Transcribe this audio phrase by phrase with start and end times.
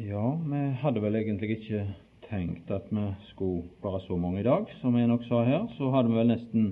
[0.00, 1.82] Ja, vi hadde vel egentlig ikke
[2.24, 4.64] tenkt at vi skulle være så mange i dag.
[4.80, 6.70] Som jeg nok sa her, så hadde vi vel nesten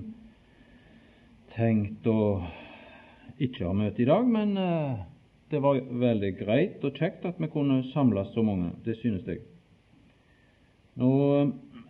[1.53, 2.41] tenkt å
[3.37, 5.03] ikke ha møte i dag, men eh,
[5.53, 8.71] det var veldig greit og kjekt at vi kunne samles så mange.
[8.85, 9.45] Det synes jeg.
[10.97, 11.11] Nå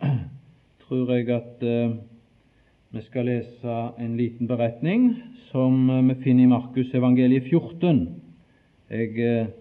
[0.84, 1.96] tror jeg at eh,
[2.92, 5.08] vi skal lese en liten beretning
[5.48, 8.04] som eh, vi finner i Markus evangeliet 14.
[8.92, 9.52] Jeg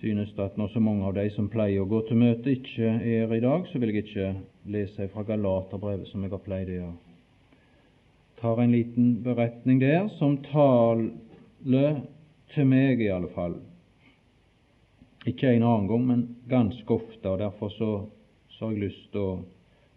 [0.00, 3.34] synes at når så mange av de som pleier å gå til møte, ikke er
[3.34, 4.28] i dag, så vil jeg ikke
[4.70, 6.96] lese fra Galaterbrevet, som jeg har pleid å gjøre.
[8.38, 12.02] tar en liten beretning der som taler
[12.54, 13.56] til meg, i alle fall.
[15.26, 17.90] Ikke en annen gang, men ganske ofte, og derfor så,
[18.54, 19.32] så har jeg lyst til å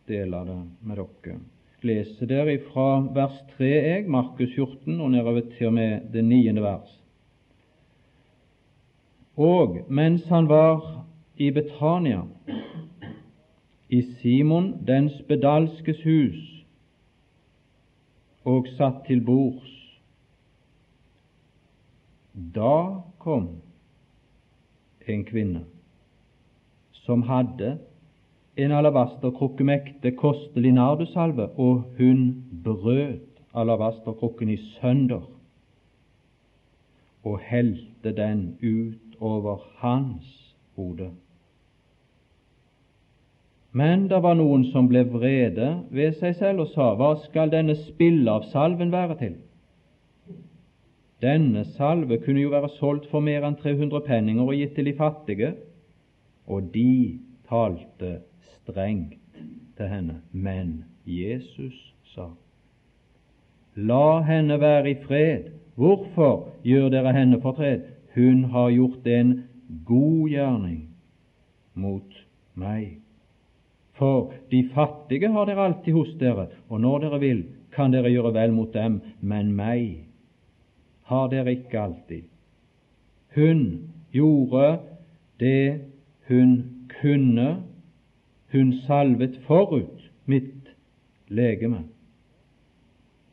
[0.10, 1.38] dele det med dere.
[1.86, 6.66] Leser der fra vers 3, jeg, Markus 14, og nedover til og med det niende
[6.66, 7.01] vers.
[9.38, 11.06] Og mens han var
[11.38, 12.22] i Betania,
[13.90, 16.66] i Simon den spedalskes hus,
[18.46, 19.72] og satt til bords,
[22.56, 23.50] da kom
[25.08, 25.66] en kvinne
[27.04, 27.78] som hadde
[28.56, 35.28] en alabasterkrukke med ekte, kostelig nardusalve, og hun brøt alabasterkrukken i sønder
[37.24, 41.12] og helte den ut over hans hode.
[43.72, 47.78] Men det var noen som ble vrede ved seg selv og sa, hva skal denne
[48.52, 49.38] salven være til?
[51.22, 54.96] Denne salve kunne jo være solgt for mer enn 300 penninger og gitt til de
[54.98, 55.54] fattige.
[56.50, 59.38] Og de talte strengt
[59.78, 60.22] til henne.
[60.32, 61.78] Men Jesus
[62.16, 62.32] sa,
[63.76, 65.52] La henne være i fred.
[65.76, 67.86] Hvorfor gjør dere henne fortred?
[68.16, 69.44] Hun har gjort en
[69.88, 70.82] god gjerning
[71.74, 72.18] mot
[72.54, 73.00] meg.
[73.96, 78.34] For de fattige har dere alltid hos dere, og når dere vil, kan dere gjøre
[78.36, 80.08] vel mot dem, men meg
[81.12, 82.28] har dere ikke alltid.
[83.36, 83.62] Hun
[84.12, 84.80] gjorde
[85.40, 85.82] det
[86.28, 86.56] hun
[87.02, 87.64] kunne.
[88.52, 90.74] Hun salvet forut mitt
[91.32, 91.86] legeme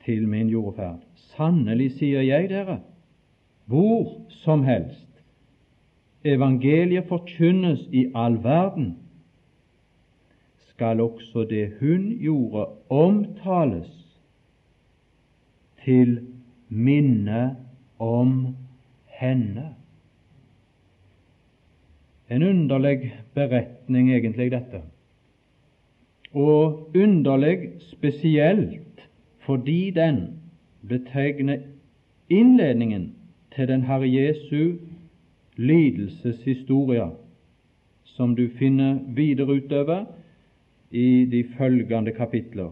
[0.04, 1.02] til min jordferd.
[1.34, 2.78] Sannelig sier jeg dere,
[3.68, 5.08] hvor som helst
[6.24, 8.96] evangeliet forkynnes i all verden,
[10.68, 13.90] skal også det hun gjorde, omtales
[15.84, 16.20] til
[16.68, 17.56] minne
[17.98, 18.56] om
[19.06, 19.74] henne.
[22.30, 24.82] En underlig beretning, egentlig, dette.
[26.32, 29.08] Og underlig spesielt
[29.38, 30.40] fordi den
[30.88, 31.58] betegner
[32.28, 33.17] innledningen
[33.58, 34.78] til den Herre Jesu
[35.56, 37.10] lidelseshistorie,
[38.04, 40.04] som du finner videre utover
[40.90, 42.70] i de følgende kapitler.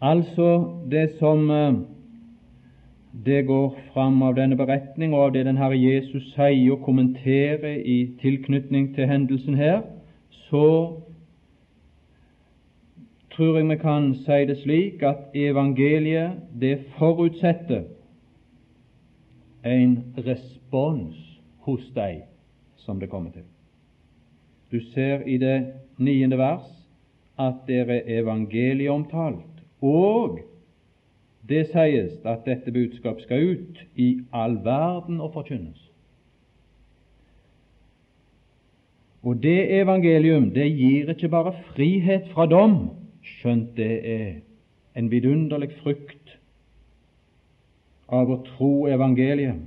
[0.00, 1.74] Altså det som eh,
[3.24, 7.76] det går fram av denne beretning og av det den Herre Jesus sier og kommenterer
[7.84, 9.82] i tilknytning til hendelsen her,
[10.48, 10.96] så
[13.40, 17.86] tror jeg vi kan si det slik at evangeliet det forutsetter
[19.64, 19.94] en
[20.26, 21.16] respons
[21.64, 22.18] hos deg
[22.76, 23.46] som det kommer til.
[24.72, 26.68] Du ser i det niende vers
[27.40, 30.42] at det er evangeliet omtalt, og
[31.48, 35.80] det sies at dette budskap skal ut i all verden og forkynnes.
[39.24, 44.30] Og det evangelium, det gir ikke bare frihet fra dom, skjønt det er
[44.98, 46.36] en vidunderlig frykt
[48.10, 49.60] av å tro evangeliet.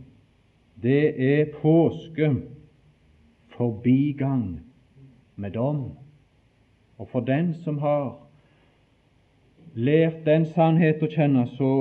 [0.83, 2.33] Det er påske,
[3.55, 4.59] forbigang
[5.35, 5.85] med dom.
[6.97, 8.17] Og for den som har
[9.73, 11.71] lært den sannhet å kjenne, så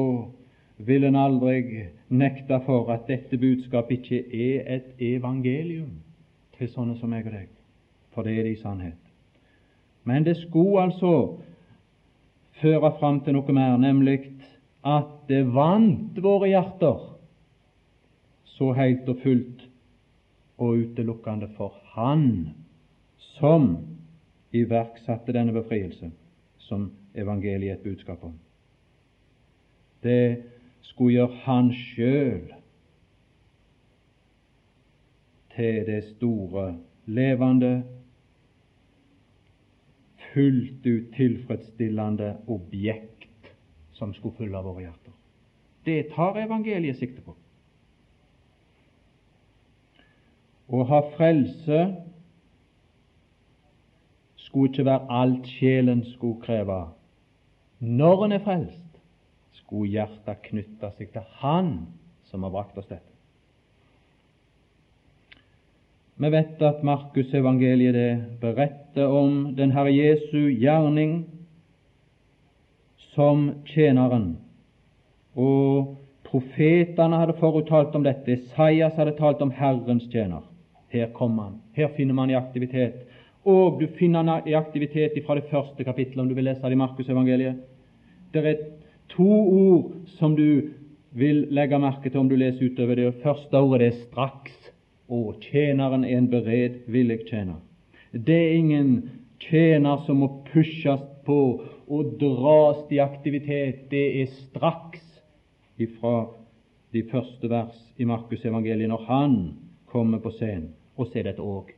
[0.79, 6.01] vil en aldri nekte for at dette budskapet ikke er et evangelium
[6.59, 7.49] til sånne som meg og deg,
[8.15, 8.99] for det er det i sannhet.
[10.05, 11.13] Men det skulle altså
[12.63, 14.19] føre fram til noe mer, nemlig
[14.87, 17.09] at det vant våre hjerter
[18.55, 19.65] så helt og fullt
[20.63, 22.55] og utelukkende for Han
[23.19, 23.77] som
[24.55, 26.11] iverksatte denne befrielse,
[26.59, 28.35] som evangeliet et budskap om.
[30.03, 30.43] Det
[30.83, 32.53] skulle gjøre Han sjøl
[35.57, 36.77] til det store,
[37.07, 37.83] levende
[40.33, 43.29] fullt ut tilfredsstillende objekt
[43.93, 45.13] som skulle fylle våre hjerter.
[45.85, 47.35] Det tar evangeliet sikte på.
[50.73, 51.81] Å ha frelse
[54.41, 56.81] skulle ikke være alt sjelen skulle kreve.
[57.83, 58.79] Når en er frelst,
[59.63, 61.73] skulle hjertet knytte seg til Han
[62.31, 63.12] som har brakt oss dette.
[66.23, 68.11] Vi vet at Markus evangeliet det
[68.41, 71.25] beretter om den Herre Jesu gjerning
[73.13, 74.37] som tjeneren.
[75.35, 75.97] Og
[76.29, 78.39] profetene hadde foruttalt om dette.
[78.39, 80.47] Isaias hadde talt om Herrens tjener.
[80.93, 81.59] Her kommer han.
[81.75, 83.03] Her finner man i aktivitet
[83.45, 86.77] og du finner han i aktivitet fra det første kapittelet, om du vil lese det
[86.77, 87.57] i Markusevangeliet.
[88.33, 88.61] Det er
[89.11, 90.71] to ord som du
[91.13, 93.15] vil legge merke til om du leser utover det.
[93.23, 94.72] Første ordet er 'straks'.
[95.13, 97.61] Og tjeneren er en beredvillig tjener.
[98.13, 98.93] Det er ingen
[99.43, 101.41] tjener som må pushes på
[101.93, 103.89] og dras til aktivitet.
[103.91, 105.05] Det er straks
[105.81, 106.31] ifra
[106.93, 109.37] de første vers i Markusevangeliet når han
[109.93, 110.73] kommer på scenen.
[110.97, 111.73] Og så er det et òg.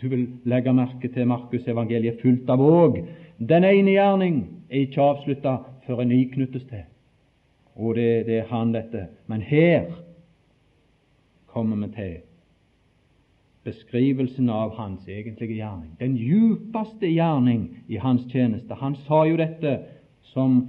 [0.00, 3.02] Du vil legge merke til Markus evangeliet fullt av òg.
[3.38, 4.40] Den ene gjerning
[4.70, 6.86] er ikke avslutta før en ny knyttes til.
[7.76, 9.06] Og det, det er han, dette.
[9.26, 9.90] Men her
[11.52, 12.18] kommer vi til
[13.64, 15.90] beskrivelsen av hans egentlige gjerning.
[15.98, 18.74] Den djupeste gjerning i hans tjeneste.
[18.74, 19.74] Han sa jo dette
[20.32, 20.62] som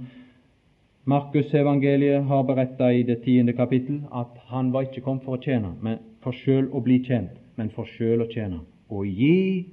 [1.04, 5.42] Markus evangeliet har berettet i det tiende kapittel, at han var ikke kommet for å
[5.42, 8.60] tjene, men for sjøl å bli tjent, men for sjøl å tjene
[8.92, 9.66] å gi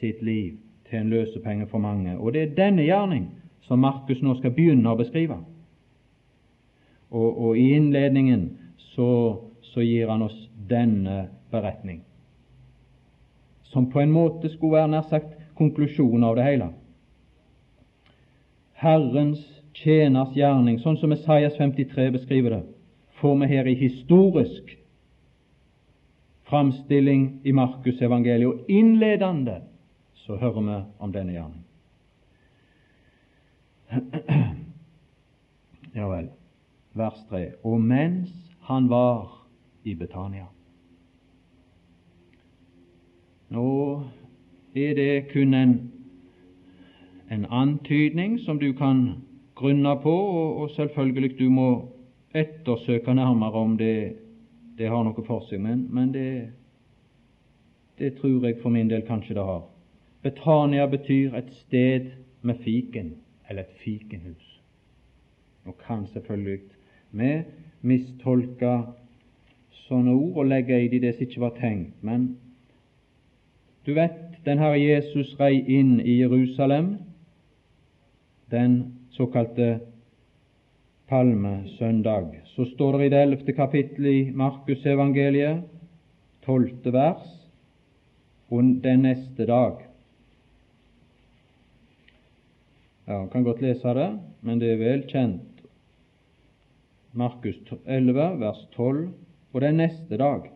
[0.00, 0.56] sitt liv
[0.88, 2.16] til en løsepenge for mange.
[2.18, 3.28] Og det er denne gjerning
[3.68, 5.38] som Markus nå skal begynne å beskrive.
[7.12, 8.48] Og, og i innledningen
[8.92, 9.08] så,
[9.72, 10.36] så, gir han oss
[10.68, 12.00] denne beretning,
[13.72, 16.68] som på en måte skulle være nær sagt konklusjonen av det hele.
[18.82, 19.42] Herrens
[19.72, 22.62] tjeners gjerning, sånn som Messias 53 beskriver det,
[23.20, 24.74] får vi her i historisk
[26.50, 29.62] framstilling i Markus evangeliet, og innledende
[30.26, 31.62] så hører vi om denne gjerning.
[35.92, 36.30] Ja vel,
[36.96, 37.42] vers 3.
[37.68, 38.32] Og mens
[38.68, 39.28] han var
[39.84, 40.46] i Betania
[43.52, 44.02] Nå
[44.74, 45.74] er det kun en,
[47.30, 49.22] en antydning som du kan
[49.54, 51.68] grunne på, og, og selvfølgelig du må
[52.34, 54.16] ettersøke nærmere om det
[54.78, 56.28] det har noe for seg, men, men det,
[58.00, 59.66] det tror jeg for min del kanskje det har.
[60.24, 62.08] Betania betyr et sted
[62.42, 63.12] med fiken,
[63.50, 64.48] eller et fikenhus.
[65.66, 66.60] Nå kan selvfølgelig
[67.12, 67.32] vi
[67.82, 68.72] mistolke
[69.84, 72.30] sånne ord og legge i de det som ikke var tenkt, men
[73.86, 76.96] du vet, den Herre Jesus rei inn i Jerusalem
[78.52, 79.80] den såkalte
[81.08, 82.40] palmesøndag.
[82.44, 85.62] Så står det i det ellevte kapittelet i Markusevangeliet,
[86.44, 87.24] tolvte vers,
[88.52, 89.80] og den neste dag.
[93.06, 95.64] Ja, Man kan godt lese det, men det er vel kjent.
[97.12, 97.56] Markus
[97.86, 99.08] 11, vers 12,
[99.52, 100.50] og den neste dag.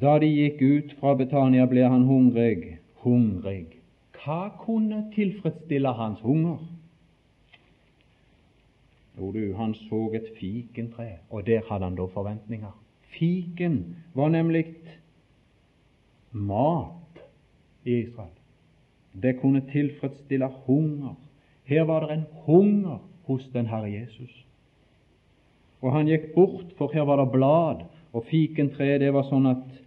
[0.00, 2.78] Da de gikk ut fra Betania, ble han hungrig.
[3.04, 3.78] Hungrig.
[4.22, 6.62] Hva kunne tilfredsstille hans hunger?
[9.18, 12.72] Jo, du, han så et fikentre, og der hadde han da forventninger.
[13.12, 14.64] Fiken var nemlig
[16.32, 17.20] mat
[17.84, 18.32] i Israel.
[19.12, 21.14] Det kunne tilfredsstille hunger.
[21.64, 24.32] Her var det en hunger hos den Herre Jesus.
[25.82, 29.81] Og han gikk bort, for her var det blad, og fikentreet det var sånn at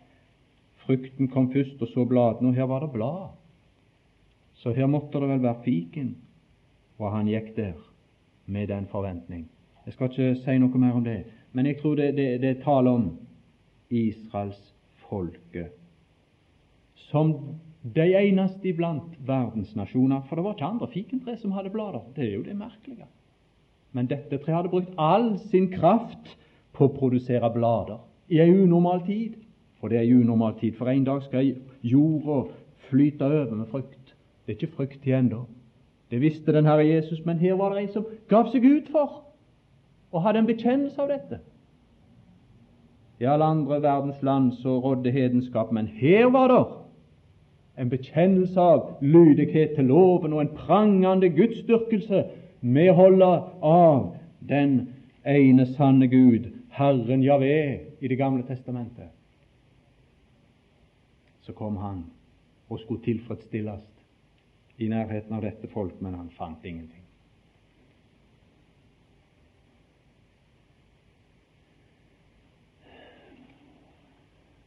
[0.86, 3.34] frukten kom først, og så bladene, og her var det blad.
[4.54, 6.16] Så her måtte det vel være fiken,
[6.98, 7.74] og han gikk der
[8.46, 9.50] med den forventning.
[9.86, 11.24] Jeg skal ikke si noe mer om det,
[11.54, 13.10] men jeg tror det, det, det er tale om
[13.90, 14.62] Israels
[15.10, 15.70] folke
[17.10, 17.34] som
[17.96, 20.26] de eneste iblant verdensnasjoner.
[20.28, 22.04] For det var ikke andre fikentre som hadde blader.
[22.16, 23.08] Det er jo det merkelige.
[23.96, 26.34] Men dette treet hadde brukt all sin kraft
[26.76, 29.38] på å produsere blader i en unormal tid.
[29.86, 30.72] For det er jo unormal tid.
[30.74, 32.48] For en dag skal jorda
[32.90, 34.16] flyte over med frukt.
[34.46, 35.44] Det er ikke frukt igjen da.
[36.12, 39.22] Det visste den Herre Jesus, men her var det en som gav seg ut for
[40.12, 41.38] og hadde en bekjennelse av dette.
[43.22, 46.64] I alle andre verdens land så rådde hedenskap, men her var det
[47.78, 52.24] en bekjennelse av lydighet til loven og en prangende gudsdyrkelse
[52.62, 54.16] medholdet av
[54.50, 54.80] den
[55.26, 59.15] ene sanne Gud, Herren Javé, i Det gamle testamentet.
[61.46, 62.06] Så kom han
[62.70, 63.84] og skulle tilfredsstilles
[64.82, 67.04] i nærheten av dette folk, men han fant ingenting.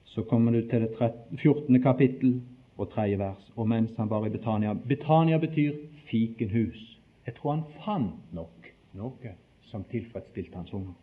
[0.05, 1.83] Så kommer du til det 14.
[1.83, 2.41] kapittel
[2.77, 3.53] og tredje vers.
[3.57, 5.75] Og mens han var i Betania Betania betyr
[6.11, 7.01] fikenhus.
[7.27, 9.35] Jeg tror han fant nok noe
[9.71, 10.95] som tilfredsstilte hans unger.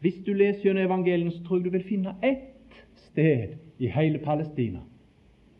[0.00, 2.59] Hvis du leser gjennom evangeliet, så tror jeg du vil finne ett
[3.10, 4.80] sted i hele Palestina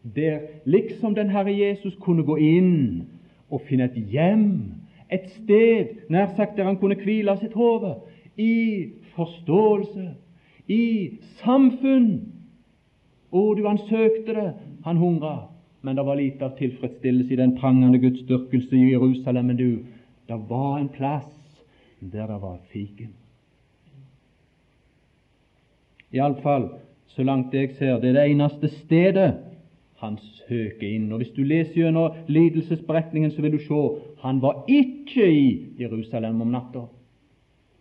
[0.02, 3.08] der liksom den Herre Jesus kunne gå inn
[3.50, 4.74] og finne et hjem,
[5.12, 7.96] et sted nær sagt der han kunne hvile sitt hode,
[8.36, 10.14] i forståelse,
[10.68, 10.84] i
[11.42, 12.10] samfunn.
[13.30, 14.48] Å, du, han søkte det,
[14.86, 15.50] han hungra,
[15.82, 19.50] men det var lite av tilfredsstillelse i den prangende gudsdyrkelse i Jerusalem.
[19.50, 19.68] Men du,
[20.28, 21.28] det var en plass
[22.00, 23.12] der det var fiken.
[26.10, 26.70] Iallfall,
[27.14, 29.30] så langt jeg ser, det er det eneste stedet
[30.00, 31.10] han søker inn.
[31.12, 33.80] Og Hvis du leser gjennom lidelsesberetningen, så vil du se
[34.22, 35.46] han var ikke i
[35.80, 36.86] Jerusalem om natta.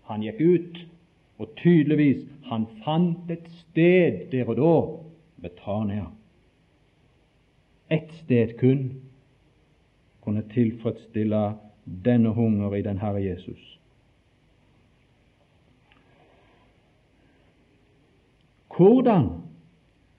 [0.09, 0.79] Han gikk ut,
[1.39, 4.73] og tydeligvis han fant et sted der og da,
[5.41, 6.09] Betania.
[7.89, 9.01] Ett sted kun
[10.21, 11.53] kunne tilfredsstille
[12.05, 13.78] denne hunger i den Herre Jesus.
[18.79, 19.27] Hvordan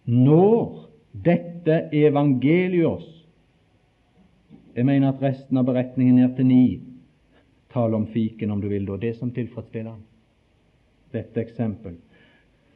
[0.04, 0.90] når
[1.24, 3.08] dette evangeliet oss?
[4.76, 6.64] Jeg mener at resten av beretningen ned til ni
[7.72, 8.98] taler om fiken, om du vil, da.
[9.00, 10.04] det som tilfredsstiller ham.
[11.14, 11.96] Dette eksempel.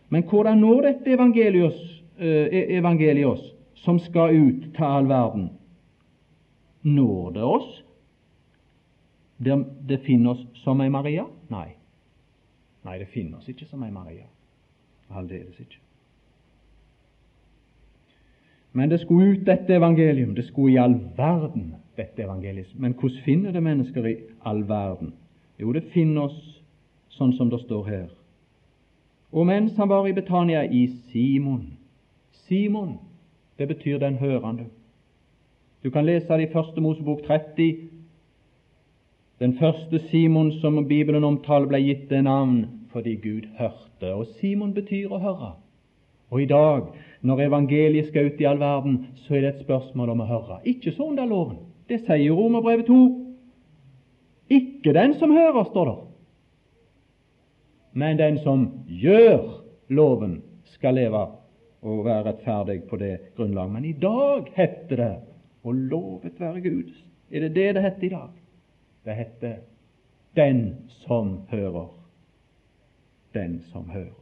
[0.09, 3.45] Men hvordan når dette evangeliet oss, eh, evangelios
[3.85, 5.51] som skal ut til all verden?
[6.83, 7.83] Når det oss?
[9.37, 11.27] Det, det finner oss som ei Maria?
[11.53, 11.75] Nei.
[12.85, 14.29] Nei, det finner oss ikke som ei Maria.
[15.15, 15.81] Aldeles ikke.
[18.73, 20.35] Men det skulle ut dette evangelium.
[20.35, 22.73] Det skulle i all verden dette evangeliet.
[22.75, 25.15] Men hvordan finner det mennesker i all verden?
[25.61, 26.41] Jo, det finner oss
[27.15, 28.09] sånn som det står her.
[29.31, 31.77] Og mens han var i Betania, i Simon
[32.49, 32.99] Simon,
[33.59, 34.65] det betyr den hørende.
[35.85, 37.77] Du kan lese det i Første Mosebok 30.
[39.41, 44.15] Den første Simon som Bibelen omtaler, ble gitt det navn fordi Gud hørte.
[44.15, 45.53] Og Simon betyr å høre.
[46.31, 46.87] Og i dag,
[47.27, 50.61] når evangeliet skal ut i all verden, så er det et spørsmål om å høre.
[50.65, 51.59] Ikke så under loven.
[51.91, 52.99] Det sier Romerbrevet 2.
[54.55, 55.97] Ikke den som hører, står det.
[57.95, 59.43] Men den som gjør
[59.95, 60.41] loven,
[60.75, 61.21] skal leve
[61.85, 63.71] og være rettferdig på det grunnlag.
[63.71, 65.13] Men i dag heter det
[65.63, 66.95] å lovet være Gud.
[67.31, 68.33] Er det det det heter i dag?
[69.05, 69.61] Det heter
[70.35, 70.65] den
[71.05, 71.93] som hører
[73.35, 74.21] den som hører.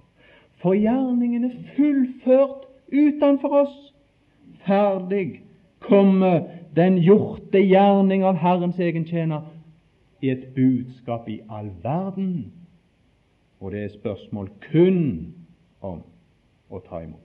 [0.62, 3.78] For gjerningen er fullført utenfor oss.
[4.66, 5.42] Ferdig
[5.80, 6.44] komme
[6.76, 9.48] den gjorte gjerning av Herrens egen tjener
[10.22, 12.52] i et budskap i all verden.
[13.60, 15.34] Og det er spørsmål kun
[15.80, 16.02] om
[16.70, 17.18] å ta imot.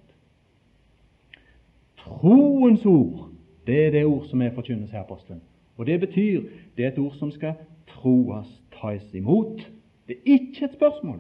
[2.02, 3.30] Troens ord,
[3.68, 5.42] det er det ord som er forkynnes her, apostelen.
[5.78, 7.58] Og det betyr det er et ord som skal
[7.94, 9.62] troes, tas imot.
[10.08, 11.20] Det er ikke et spørsmål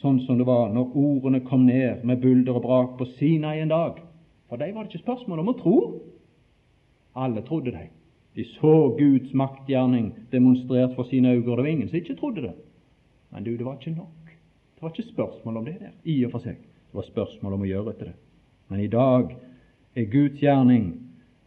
[0.00, 3.72] sånn som det var når ordene kom ned med bulder og brak på Sinai en
[3.72, 4.02] dag.
[4.48, 5.76] For dem var det ikke spørsmål om å tro.
[7.16, 7.92] Alle trodde dem.
[8.36, 12.44] De så Guds maktgjerning demonstrert for sine øyne, og det var ingen som ikke trodde
[12.44, 12.52] det.
[13.32, 14.34] Men du, det var ikke nok.
[14.76, 16.60] Det var ikke spørsmål om det der, i og for seg.
[16.60, 18.18] Det var spørsmål om å gjøre etter det.
[18.68, 19.32] Men i dag
[19.96, 20.90] er Guds gjerning,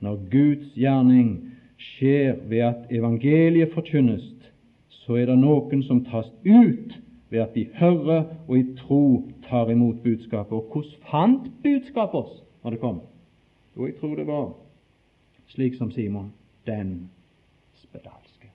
[0.02, 1.30] når Guds gjerning
[1.78, 4.26] skjer ved at evangeliet forkynnes,
[5.06, 6.98] så er det noen som tas ut
[7.30, 10.54] ved at de hører og i tro tar imot budskapet.
[10.54, 13.02] Og hvordan fant budskapet oss når det kom?
[13.78, 14.50] Jo, jeg tror det var
[15.54, 16.32] slik som Simon
[16.68, 17.10] den
[17.74, 18.50] spedalske.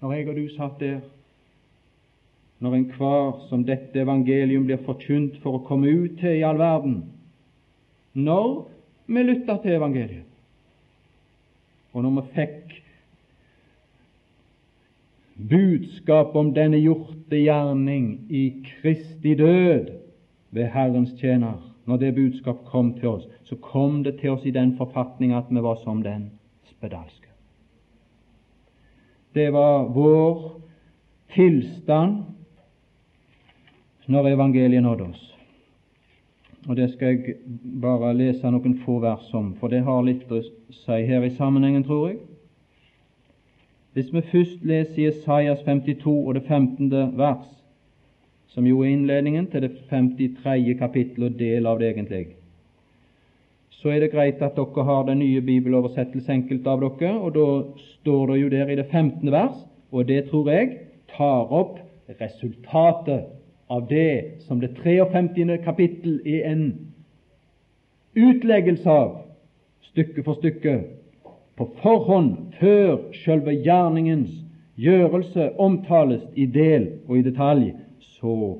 [0.00, 1.00] Når jeg og du satt der,
[2.58, 7.02] når enhver som dette evangelium blir forkynt for å komme ut til i all verden,
[8.14, 8.66] når
[9.06, 10.24] vi lytta til evangeliet,
[11.92, 12.75] og når vi fikk
[15.36, 19.90] budskap om denne gjorte gjerning i Kristi død
[20.50, 24.54] ved Herrens tjener, når det budskap kom til oss, så kom det til oss i
[24.54, 26.30] den forfatning at vi var som den
[26.66, 27.28] spedalske.
[29.34, 30.60] Det var vår
[31.34, 32.22] tilstand
[34.06, 35.22] når evangeliet nådde oss.
[36.68, 37.34] Og Det skal jeg
[37.82, 40.40] bare lese noen få vers om, for det har litt å
[40.74, 42.18] si her i sammenhengen, tror jeg.
[43.96, 46.90] Hvis vi først leser Jesajas 52 og det 15.
[47.16, 47.46] vers,
[48.46, 50.74] som jo er innledningen til det 53.
[50.78, 52.26] kapittel og del av det egentlig,
[53.70, 57.46] så er det greit at dere har den nye bibeloversettelse, enkelte av dere, og da
[57.94, 59.32] står det jo der i det 15.
[59.32, 60.76] vers, og det tror jeg
[61.16, 61.80] tar opp
[62.20, 63.32] resultatet
[63.70, 65.56] av det som det 53.
[65.64, 66.66] kapittel er en
[68.12, 69.22] utleggelse av,
[69.88, 70.82] stykke for stykke,
[71.56, 74.32] på forhånd, før selve gjerningens
[74.76, 77.70] gjørelse omtales i del og i detalj,
[78.18, 78.56] så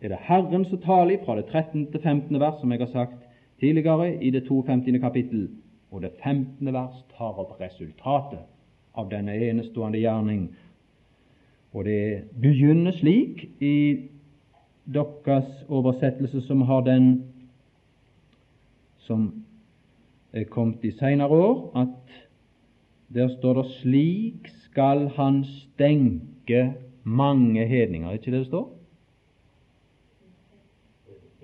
[0.00, 1.90] er det Herren som taler fra det 13.
[1.92, 2.40] til 15.
[2.40, 3.18] vers, som jeg har sagt
[3.60, 5.00] tidligere, i det 52.
[5.00, 5.48] kapittel,
[5.90, 6.72] og det 15.
[6.72, 8.46] vers tar opp resultatet
[8.94, 10.48] av denne enestående gjerning.
[11.72, 14.08] Og det begynner slik i
[14.94, 17.12] deres oversettelse, som har den
[18.98, 19.44] som
[20.32, 22.29] er kommet i seinere år, at
[23.14, 26.74] der står det 'slik skal han stenke
[27.04, 28.08] mange hedninger'.
[28.08, 28.80] Er ikke det det står?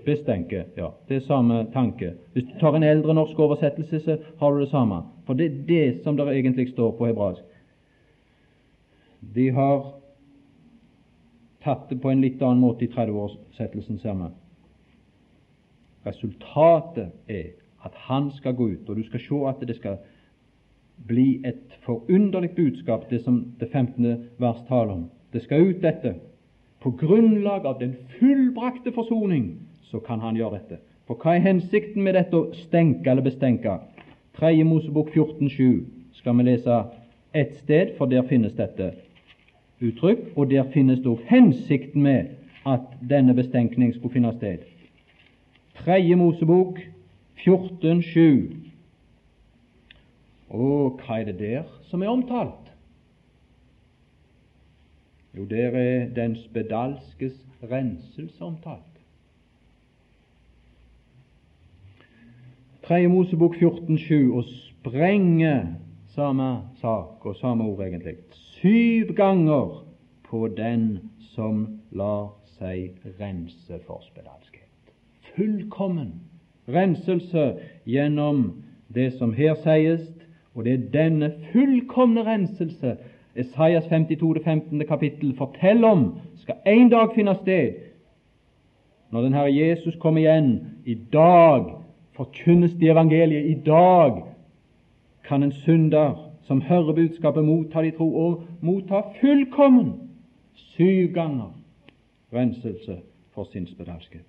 [0.05, 0.65] Bestenke.
[0.77, 2.13] Ja, det er samme tanke.
[2.33, 5.03] Hvis du tar en eldre norsk oversettelse, så har du det samme.
[5.27, 7.43] For det er det som det egentlig står på hebraisk.
[9.35, 9.95] De har
[11.65, 14.29] tatt det på en litt annen måte i 30-årssettelsen, ser vi.
[16.07, 17.49] Resultatet er
[17.85, 19.99] at han skal gå ut, og du skal se at det skal
[21.07, 24.29] bli et forunderlig budskap, det som det 15.
[24.39, 25.11] vers taler om.
[25.33, 26.15] Det skal ut dette.
[26.81, 30.79] På grunnlag av den fullbrakte forsoning så kan han gjøre dette.
[31.07, 33.79] For hva er hensikten med dette å stenke eller bestenke?
[34.39, 34.65] 3.
[34.65, 35.85] Mosebok 14,7
[36.19, 36.83] skal vi lese
[37.35, 38.93] ett sted, for der finnes dette
[39.81, 42.25] uttrykk, og der finnes det også hensikten med
[42.67, 44.65] at denne bestenkning skulle finne sted.
[45.85, 46.17] 3.
[46.17, 46.81] Mosebok
[47.45, 48.66] 14,7
[50.49, 52.73] og hva er det der som er omtalt?
[55.37, 58.97] Jo, der er den spedalskes renselse omtalt.
[62.87, 63.09] 3.
[63.11, 65.57] Mosebok 14,7 å sprenge
[66.15, 66.51] samme
[66.81, 68.15] sak og samme ord, egentlig.
[68.57, 69.81] Syv ganger
[70.29, 74.95] på den som lar seg rense for spedalskhet.
[75.35, 76.15] Fullkommen
[76.71, 77.49] renselse
[77.85, 78.63] gjennom
[78.95, 80.07] det som her sies,
[80.57, 82.97] og det er denne fullkomne renselse
[83.37, 84.45] Esaias 52.
[84.45, 84.87] 15.
[84.89, 87.73] kapittel forteller om skal en dag finne sted
[89.11, 90.61] når den Herre Jesus kommer igjen.
[90.85, 91.65] I dag
[92.17, 93.47] forkynnes det evangeliet.
[93.47, 94.23] I dag
[95.25, 99.93] kan en synder som hører budskapet, motta de tro, og motta fullkommen
[100.55, 101.53] syv ganger
[102.35, 102.99] renselse
[103.35, 104.27] for sin spedalskhet.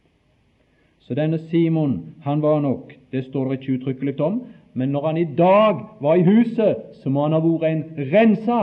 [0.99, 4.41] Så denne Simon, han var nok, det står det ikke uttrykkelig om,
[4.77, 8.59] men når han i dag var i huset, så må han ha vært en rensa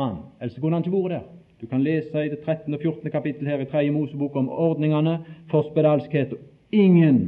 [0.00, 0.22] mann.
[0.40, 1.26] Ellers kunne han ikke vært der.
[1.60, 2.74] Du kan lese i det 13.
[2.74, 3.10] og 14.
[3.10, 3.90] kapittel her i 3.
[3.92, 5.18] Mosebok om ordningene
[5.50, 6.32] for spedalskhet.
[6.72, 7.18] Ingen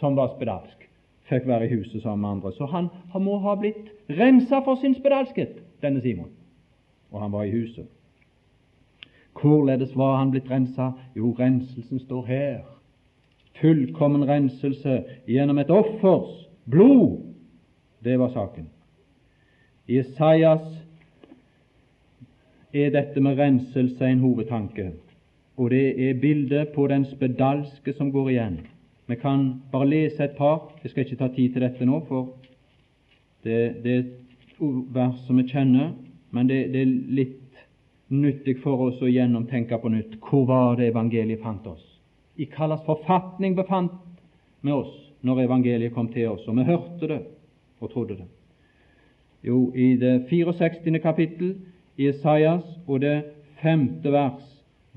[0.00, 0.88] som var spedalsk,
[1.30, 2.52] fikk være i huset sammen med andre.
[2.56, 6.32] Så han, han må ha blitt rensa for sin spedalskhet, denne Simon.
[7.12, 7.86] Og han var i huset.
[9.38, 10.90] Hvorledes var han blitt rensa?
[11.14, 12.58] Jo, renselsen står her.
[13.60, 17.22] Fullkommen renselse gjennom et offers blod
[18.06, 18.68] det var saken.
[19.86, 20.66] I Isaias
[22.74, 24.92] er dette med renselse en hovedtanke,
[25.56, 28.58] og det er bildet på den spedalske som går igjen.
[29.06, 30.72] Vi kan bare lese et par.
[30.82, 32.34] Jeg skal ikke ta tid til dette nå, for
[33.44, 34.04] det, det er
[34.94, 35.92] vers som vi kjenner,
[36.30, 37.62] men det, det, er litt
[38.10, 40.18] nyttig for oss å gjennomtenke på nytt.
[40.22, 41.82] Hvor var det evangeliet fant oss?
[42.36, 43.94] I hva forfatning befant
[44.60, 44.92] vi oss
[45.26, 47.22] når evangeliet kom til oss, og vi hørte det
[47.86, 48.28] og trodde det?
[49.46, 51.00] Jo, i det 64.
[51.02, 51.54] kapittel
[51.96, 53.16] i Isaias og det
[53.62, 54.44] femte vers,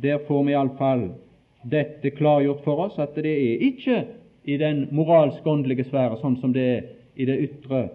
[0.01, 1.09] der får vi iallfall
[1.69, 3.99] dette klargjort for oss, at det er ikke
[4.49, 6.87] i den moralsk-åndelige sfære sånn som det er
[7.19, 7.89] i det ytre,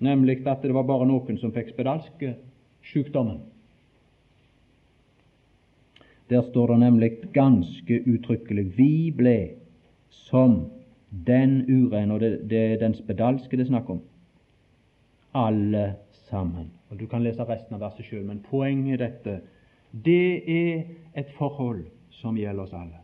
[0.00, 2.34] nemlig at det var bare noen som fikk spedalske
[2.90, 3.42] sykdommen.
[6.30, 9.38] Der står det nemlig ganske uttrykkelig Vi ble
[10.30, 10.70] som
[11.10, 14.00] den uren, og det, det er den spedalske det er snakk om
[15.34, 15.94] alle
[16.30, 16.70] sammen.
[16.90, 19.40] Og Du kan lese resten av verset sjøl, men poenget er dette
[20.04, 20.82] det er
[21.18, 23.00] et forhold som gjelder oss alle.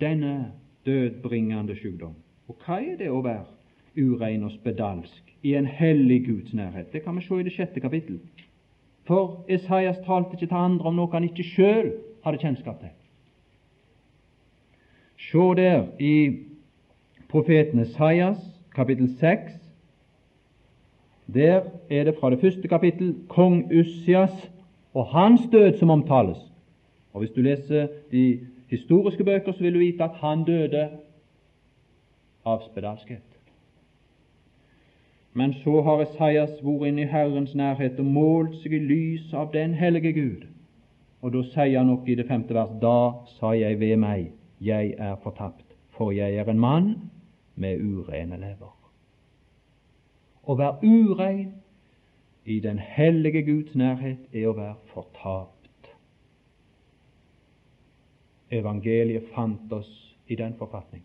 [0.00, 0.52] Denne
[0.86, 2.14] dødbringende sykdom.
[2.48, 3.44] Og hva er det å være
[4.00, 6.92] urein og spedalsk i en hellig Guds nærhet?
[6.92, 8.20] Det kan vi se i det sjette kapittel.
[9.04, 11.92] For Esaias talte ikke til andre om noe han ikke sjøl
[12.24, 12.94] hadde kjennskap til.
[15.20, 16.14] Se der i
[17.28, 18.40] profeten Esaias
[18.74, 19.59] kapittel 6
[21.34, 24.50] der er det fra det første kapittel kong Ussias
[24.94, 26.38] og hans død som omtales.
[27.12, 30.88] Og Hvis du leser de historiske bøker, så vil du vite at han døde
[32.46, 33.26] av spedalskhet.
[35.32, 39.52] Men så har Esaias vært inne i Herrens nærhet og målt seg i lys av
[39.54, 40.48] den hellige Gud.
[41.22, 44.94] Og da sier han opp i det femte vers Da sa jeg ved meg, jeg
[44.98, 46.94] er fortapt, for jeg er en mann
[47.54, 48.79] med urene lever.
[50.50, 51.50] Å være urein
[52.44, 55.92] i den hellige Guds nærhet er å være fortapt.
[58.50, 59.92] Evangeliet fant oss
[60.26, 61.04] i den forfatning.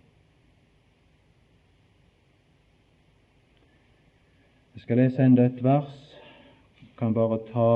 [4.73, 5.93] Jeg skal lese enda et vers.
[6.81, 7.69] Jeg kan bare ta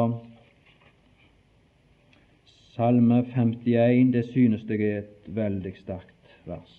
[2.74, 4.14] Salme 51.
[4.14, 6.76] Det synes jeg er et veldig sterkt vers.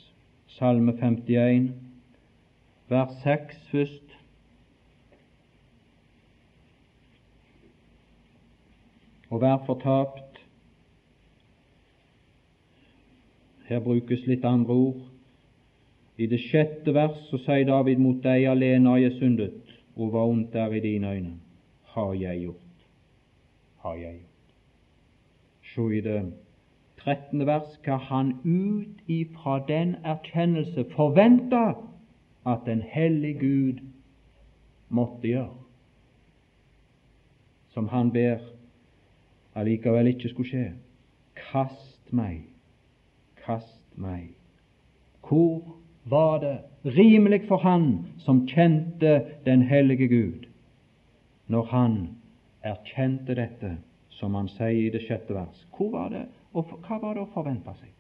[0.59, 1.75] Salme 51,
[2.89, 4.10] vers 6 først.
[9.31, 10.41] Å være fortapt.
[13.71, 15.05] Her brukes litt andre ord.
[16.19, 20.27] I det sjette vers så sier David mot deg alene har jeg syndet, og hva
[20.29, 21.37] ondt er i dine øyne,
[21.95, 22.85] har jeg gjort.
[23.85, 24.27] Har jeg gjort.
[25.71, 26.19] Se i det
[27.01, 31.63] trettende vers skal han ut ifra den erkjennelse forvente
[32.47, 33.81] at den hellige Gud
[34.89, 35.57] måtte gjøre,
[37.71, 38.43] som han ber
[39.55, 40.67] allikevel ikke skulle skje.
[41.51, 42.45] Kast meg,
[43.45, 44.35] kast meg.
[45.27, 46.57] Hvor var det
[46.97, 50.49] rimelig for han som kjente den hellige Gud,
[51.47, 51.97] når han
[52.63, 53.77] erkjente dette,
[54.11, 55.67] som han sier i det sjette vers?
[55.77, 57.93] Hvor var det, og hva var det å forvente seg?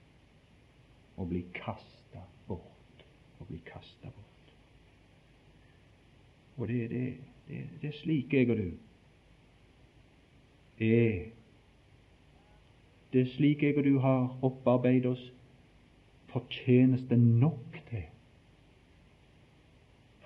[1.20, 3.04] Å bli kasta bort.
[3.40, 4.54] Å bli kasta bort.
[6.60, 7.04] Og det, det,
[7.48, 8.70] det, det er slik jeg og du
[10.84, 11.28] er.
[13.12, 15.22] Det er slik jeg og du har opparbeidet oss
[16.30, 18.06] fortjeneste nok til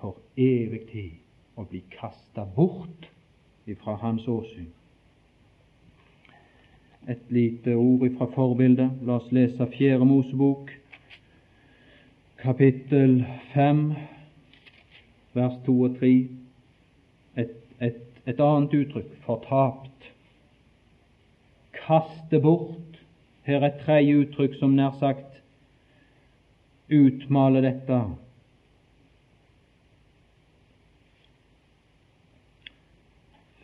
[0.01, 1.13] for evig tid
[1.57, 3.07] å bli kasta bort
[3.71, 4.69] ifra Hans åsyn.
[7.09, 9.01] Et lite ord ifra forbildet.
[9.05, 10.73] La oss lese Fjerde Mosebok,
[12.41, 13.23] kapittel
[13.55, 13.83] 5,
[15.37, 16.13] vers 2 og 3.
[17.45, 20.11] Et, et, et annet uttrykk fortapt.
[21.87, 22.99] Kaste bort.
[23.45, 25.41] Her er tredje uttrykk som nær sagt
[26.93, 27.99] utmaler dette.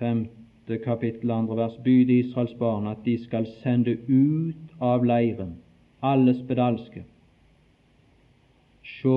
[0.00, 1.80] Femte kapittel, andre vers.
[1.84, 5.56] Byd Israels barn at de skal sende ut av leiren
[6.02, 7.04] alle spedalske.
[8.82, 9.16] Se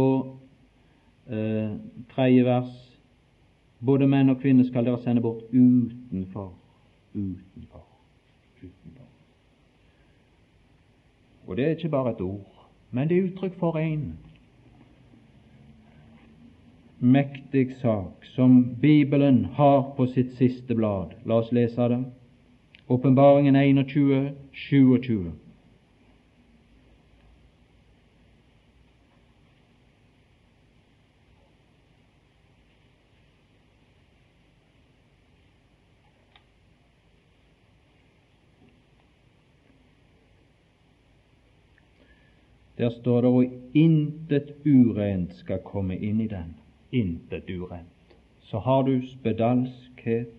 [1.29, 1.71] eh,
[2.15, 2.73] tredje vers.
[3.79, 5.43] Både menn og kvinner skal dere sende bort.
[5.51, 6.53] Utenfor.
[7.13, 7.72] Utenfor.
[11.47, 14.13] Og det er ikke bare et ord, men det er uttrykk for en
[16.99, 21.17] mektig sak som Bibelen har på sitt siste blad.
[21.25, 22.03] La oss lese det.
[22.87, 25.31] Åpenbaringen 21, 27.
[42.77, 46.55] Der står det og intet urent skal komme inn i den.
[46.91, 48.17] Intet urent.
[48.41, 50.33] Så har du spedalskhet,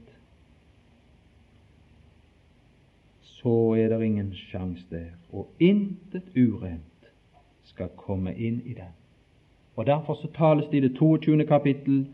[3.21, 5.11] så er det ingen sjanse der.
[5.33, 7.11] Og intet urent
[7.63, 8.93] skal komme inn i den.
[9.77, 11.45] Og Derfor så tales det i det 22.
[11.47, 12.07] kapittel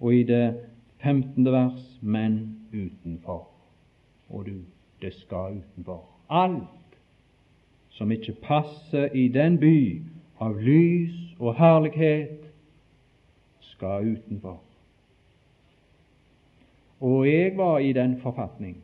[0.00, 0.54] og i det
[1.02, 1.44] 15.
[1.44, 3.48] vers men utenfor.
[4.28, 4.54] Og du,
[5.02, 6.04] det skal utenfor.
[6.30, 6.77] Alt
[7.98, 10.02] som ikke passer i den by
[10.40, 12.44] av lys og herlighet,
[13.74, 14.60] skal utenfor.
[17.00, 18.76] Og jeg var i den forfatning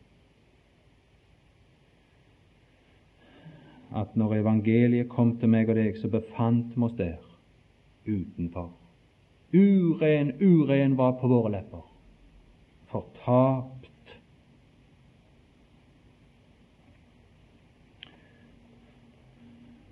[3.94, 7.20] at når evangeliet kom til meg og deg, så befant vi oss der
[8.07, 8.72] utenfor.
[9.55, 11.85] Uren, uren var på våre lepper.
[12.90, 13.73] Fortapt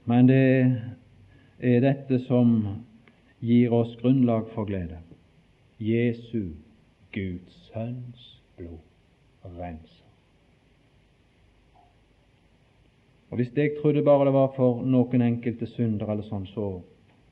[0.04, 0.44] Men det
[1.62, 2.54] er dette som
[3.42, 4.98] gir oss grunnlag for glede.
[5.82, 6.54] Jesu,
[7.14, 8.78] Guds sønns blod,
[9.44, 10.02] renser.
[13.30, 16.66] Og Hvis jeg trodde bare det var for noen enkelte synder, eller sånn, så,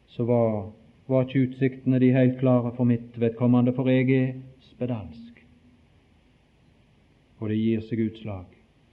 [0.09, 0.71] så var,
[1.07, 4.33] var ikke utsiktene de helt klare for mitt vedkommende, for jeg er
[4.71, 5.45] spedalsk.
[7.41, 8.47] Og det gir seg utslag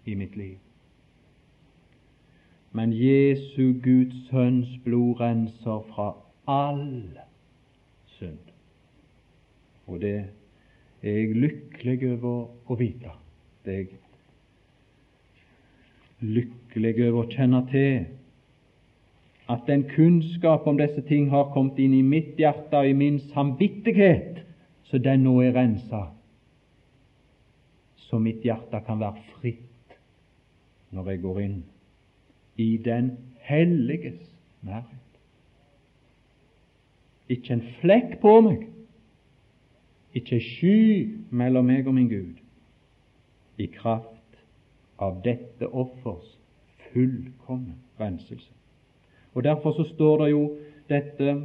[0.05, 0.57] i mitt liv.
[2.71, 6.15] Men Jesu Guds Sønns blod renser fra
[6.47, 7.19] all
[8.17, 8.37] synd.
[9.87, 10.25] Og det
[11.01, 13.11] er jeg lykkelig over å vite.
[13.65, 13.89] Det er jeg
[16.21, 18.05] lykkelig over å kjenne til
[19.47, 23.19] at den kunnskap om disse ting har kommet inn i mitt hjerte og i min
[23.31, 24.41] samvittighet,
[24.89, 26.09] så den nå er rensa,
[28.09, 29.95] så mitt hjerte kan være fritt
[30.95, 31.57] når jeg går inn
[32.57, 34.19] i den helliges
[34.61, 35.07] nærhet.
[37.29, 38.67] Ikke en flekk på meg,
[40.15, 40.77] ikke sky
[41.29, 42.39] mellom meg og min Gud,
[43.57, 44.39] i kraft
[44.99, 46.37] av dette offers
[46.91, 48.51] fullkomne renselse.
[49.33, 50.43] Og Derfor så står det jo
[50.89, 51.35] dette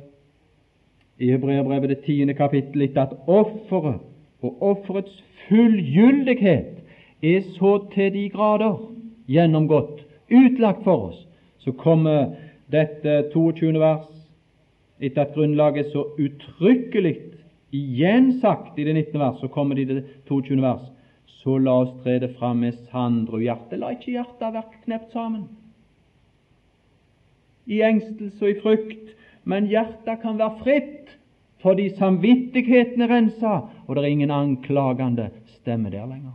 [1.18, 4.00] i Hebreabrevet det tiende kapittel at offeret
[4.42, 6.82] og offerets fullgyldighet
[7.22, 8.78] er så til de grader
[9.28, 10.01] gjennomgått,
[10.32, 11.20] utlagt for oss,
[11.58, 12.34] så kommer
[12.72, 13.72] dette 22.
[13.80, 14.08] vers
[15.02, 17.16] etter at grunnlaget er så uttrykkelig
[17.74, 19.18] igjen sagt i det 19.
[19.20, 20.60] vers, så kommer det i det 22.
[20.62, 20.84] vers.
[21.42, 23.80] Så la oss tre det fram med sandru hjerte.
[23.80, 25.48] La ikke hjertet være knept sammen
[27.70, 29.10] i engstelse og i frykt,
[29.46, 31.18] men hjertet kan være fritt
[31.62, 33.52] fordi samvittigheten er rensa,
[33.86, 35.28] og det er ingen anklagende
[35.60, 36.34] stemme der lenger.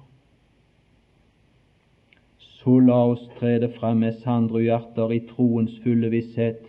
[2.67, 6.65] Så la oss tre det frem med sandre hjerter i troens fulle visshet.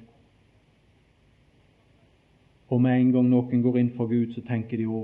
[2.71, 5.01] Og med en gang noen går inn for Gud, så tenker de å,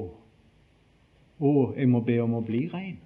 [1.43, 3.01] å, jeg må be om å bli rein.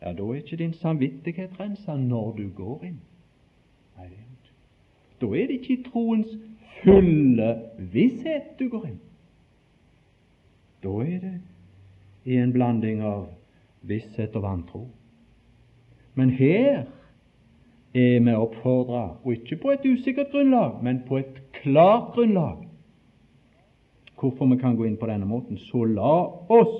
[0.00, 2.96] Ja, da er ikke din samvittighet rensa når du går inn.
[4.00, 4.08] Nei.
[5.20, 6.32] Da er det ikke i troens
[6.80, 7.52] fulle
[7.94, 8.98] visshet du går inn.
[10.82, 11.32] Da er det
[12.26, 13.28] i en blanding av
[13.86, 14.82] visshet og vantro.
[16.14, 16.84] Men her
[17.94, 22.68] er vi oppfordra, og ikke på et usikkert grunnlag, men på et klart grunnlag,
[24.20, 25.58] hvorfor vi kan gå inn på denne måten.
[25.58, 26.14] Så la
[26.52, 26.76] oss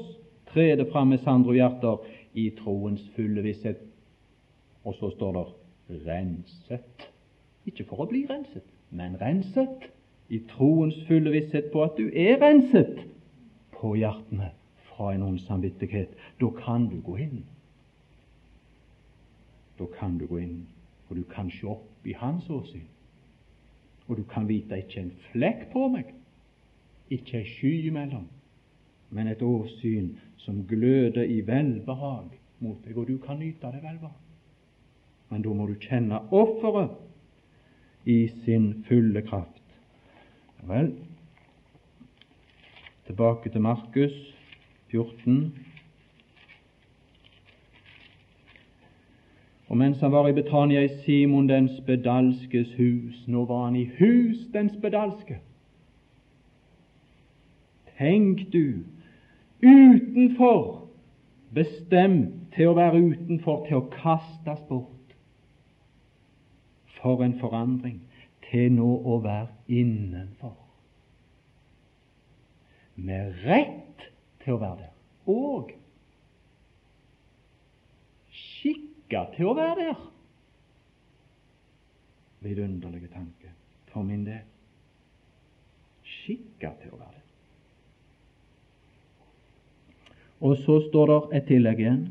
[0.53, 2.05] tre det fram med sandro hjerter
[2.39, 3.81] i troens fulle visshet.
[4.85, 7.09] Og så står det renset.
[7.67, 9.89] Ikke for å bli renset, men renset
[10.33, 13.03] i troens fulle visshet på at du er renset
[13.75, 14.53] på hjertene
[14.91, 16.15] fra en ond samvittighet.
[16.41, 17.43] Da kan du gå inn.
[19.79, 20.67] Da kan du gå inn,
[21.09, 22.89] og du kan se opp i hans åsyn.
[24.09, 26.11] Og du kan vite ikke en flekk på meg,
[27.13, 28.27] ikke ei sky imellom,
[29.13, 32.33] men et åsyn som gløder i velbehag
[32.63, 34.19] mot deg, og du kan nyte det velbehag.
[35.31, 36.99] Men da må du kjenne offeret
[38.05, 39.63] i sin fulle kraft.
[40.69, 40.93] Vel,
[43.07, 44.15] tilbake til Markus
[44.93, 45.72] 14.
[49.73, 53.87] Og mens han var i Betania i Simon den spedalskes hus Nå var han i
[53.99, 55.39] hus den spedalske.
[57.97, 58.85] Tenk du,
[59.63, 60.89] utenfor,
[61.55, 65.17] bestemt til å være utenfor, til å kastes bort
[67.01, 68.01] for en forandring
[68.51, 70.59] til nå å være innenfor.
[72.97, 74.11] Med rett
[74.45, 74.97] til å være der,
[75.33, 75.73] og
[79.13, 79.97] skikka til å være der.
[82.43, 83.51] Vidunderlige tanke
[83.93, 84.45] for min del.
[86.03, 87.27] Skikka til å være der.
[90.43, 92.07] Og så står det et tillegg igjen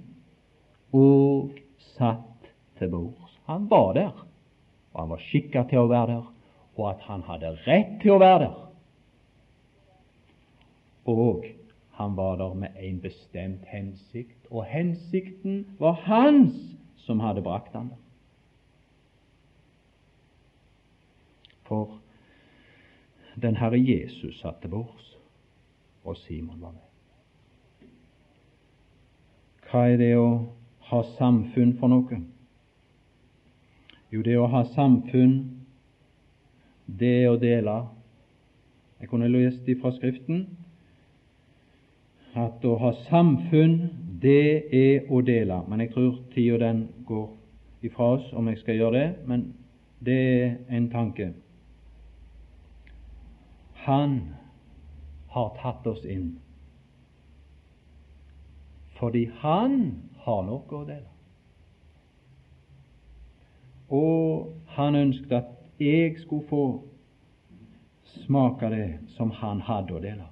[0.93, 1.57] og
[1.97, 3.39] satt til bords.
[3.49, 4.13] Han var der
[4.91, 6.25] og han var skikka til å være der,
[6.75, 8.57] og at han hadde rett til å være der.
[11.07, 11.45] Og
[11.95, 16.59] han var der med en bestemt hensikt, og hensikten var hans
[17.05, 17.91] som hadde brakt ham.
[21.67, 21.99] For
[23.41, 25.17] den Herre Jesus satt til bords,
[26.03, 27.87] og Simon var med.
[29.71, 30.27] Hva er det å
[30.89, 32.17] ha samfunn for noe?
[34.11, 35.37] Jo, det å ha samfunn,
[36.99, 37.77] det er å dele.
[38.99, 40.43] Jeg kunne lest fra Skriften
[42.35, 43.77] at å ha samfunn,
[44.21, 45.61] det er å dele.
[45.67, 47.29] Men jeg tror tida den går
[47.85, 49.09] ifra oss om jeg skal gjøre det.
[49.25, 49.47] Men
[50.05, 51.31] det er en tanke.
[53.85, 54.19] Han
[55.33, 56.37] har tatt oss inn
[59.01, 59.79] fordi han
[60.21, 61.07] har noe å dele.
[63.89, 66.65] Og han ønsket at jeg skulle få
[68.21, 70.27] smake det som han hadde å dele.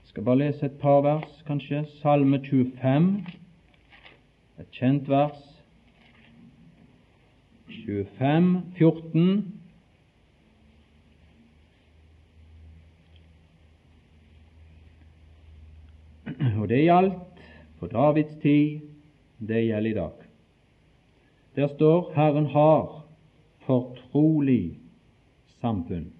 [0.00, 1.86] Jeg skal bare lese et par vers, kanskje.
[2.02, 3.06] Salme 25,
[4.60, 5.38] et kjent vers.
[7.72, 9.30] 25, 14.
[16.60, 17.40] Og det gjaldt
[17.80, 18.84] på Davids tid,
[19.40, 20.28] det gjelder i dag.
[21.56, 23.06] Der står 'Herren har
[23.64, 24.76] fortrolig
[25.60, 26.12] samfunn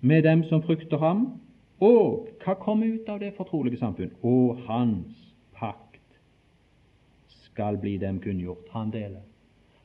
[0.00, 1.43] med dem som frykter ham',
[1.84, 4.12] og hva kommer ut av det fortrolige samfunn?
[4.22, 5.20] Og hans
[5.56, 6.00] pakt
[7.44, 8.68] skal bli dem kunngjort.
[8.72, 9.22] Han deler.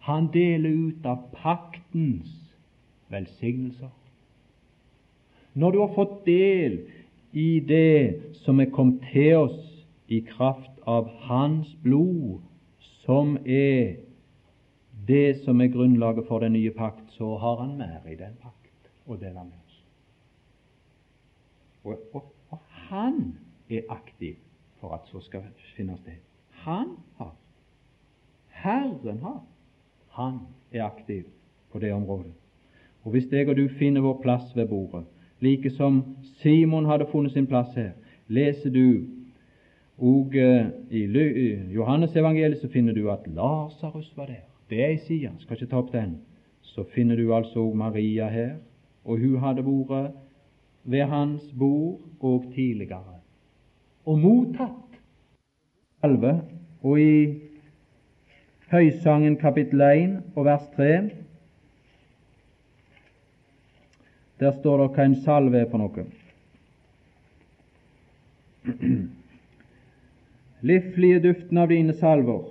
[0.08, 2.32] Han deler ut av paktens
[3.12, 3.92] velsignelser.
[5.54, 6.80] Når du har fått del
[7.34, 9.64] i det som er kommet til oss
[10.10, 12.40] i kraft av Hans blod,
[13.04, 14.00] som er
[15.10, 18.90] det som er grunnlaget for den nye pakt, så har Han mer i den pakt
[19.10, 19.69] å dele med.
[21.84, 22.58] Og, og, og
[22.90, 23.38] Han
[23.70, 24.36] er aktiv
[24.80, 25.42] for at så skal
[25.76, 26.18] finne sted.
[26.50, 26.88] Han
[27.18, 27.36] har.
[28.48, 29.44] Herren har.
[30.10, 30.40] Han
[30.72, 31.24] er aktiv
[31.72, 32.34] på det området.
[33.04, 35.06] Og Hvis jeg og du finner vår plass ved bordet,
[35.40, 37.92] like som Simon hadde funnet sin plass her,
[38.28, 39.06] leser du
[40.00, 41.04] og uh, i
[41.74, 44.46] Johannes evangeliet så finner du at Lasarus var der.
[44.70, 46.20] Det er ei side, skal ikke ta opp den.
[46.62, 48.52] Så finner du altså Maria her,
[49.04, 50.16] og hun hadde vært
[50.84, 53.20] ved hans bord og tidligere
[54.10, 55.00] og mottatt
[56.02, 56.42] salve.
[56.82, 57.42] Og i
[58.70, 61.10] Høysangen kapittel 1 og vers 3
[64.40, 66.06] der står det hva en salve er for noe.
[70.70, 72.46] Liflige duften av dine salver.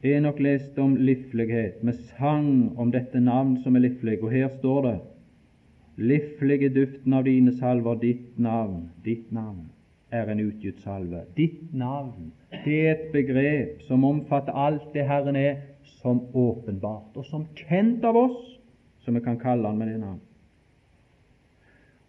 [0.00, 4.80] Enok leste om liflighet, med sang om dette navn som er liflig, og her står
[4.86, 4.96] det
[6.00, 9.68] Liflige duften av dine salver, ditt navn, ditt navn
[10.10, 11.26] er en utgitt salve.
[11.36, 12.32] Ditt navn,
[12.64, 15.60] det er et begrep som omfatter alt det Herren er,
[16.00, 18.40] som åpenbart, og som kjent av oss,
[19.04, 20.20] som vi kan kalle Han med det navn.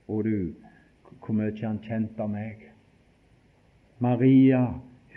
[0.08, 0.38] Og du,
[1.20, 2.70] hvor mye han kjent av meg?
[4.02, 4.64] Maria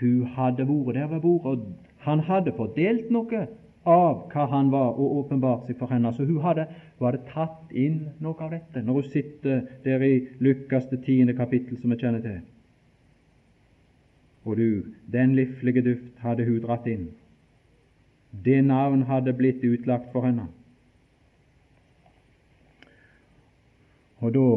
[0.00, 3.46] hun hadde vært der ved bordet, og han hadde fordelt noe
[3.84, 6.12] av hva han var, og åpenbart seg for henne.
[6.16, 6.66] Så hun hadde,
[6.98, 11.36] hun hadde tatt inn noe av dette når hun sitter der i Lukas det tiende
[11.36, 12.40] kapittel, som vi kjenner til.
[14.44, 17.08] Og du, den liflige duft hadde hun dratt inn.
[18.44, 20.48] Det navn hadde blitt utlagt for henne.
[24.24, 24.48] Og da,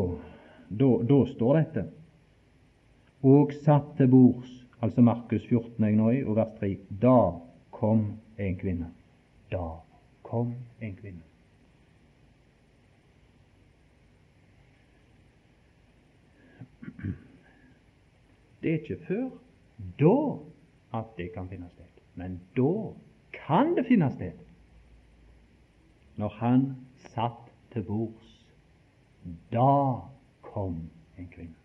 [0.80, 1.86] da, da står dette
[3.28, 6.70] og satt til bords altså Markus 14 jeg og vers 3.
[7.02, 7.18] Da
[7.74, 8.06] kom
[8.38, 8.92] en kvinne.
[9.52, 9.80] Da
[10.24, 11.24] kom en kvinne.
[18.62, 19.30] Det er ikke før
[20.00, 20.18] da
[21.00, 22.94] at det kan finne sted, men da
[23.48, 24.32] kan det finne sted.
[26.18, 26.76] Når han
[27.14, 28.34] satt til bords,
[29.54, 30.02] da
[30.42, 31.56] kom en kvinne.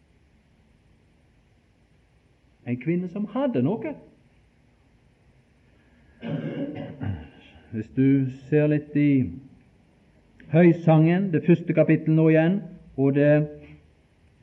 [2.66, 3.94] En kvinne som hadde noe.
[7.72, 9.32] Hvis du ser litt i
[10.52, 12.58] Høysangen, det første kapittel nå igjen,
[13.00, 13.30] og det,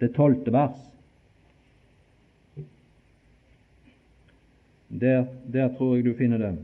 [0.01, 0.79] det tolvte vers
[4.89, 6.55] der, der, tror jeg du finner det.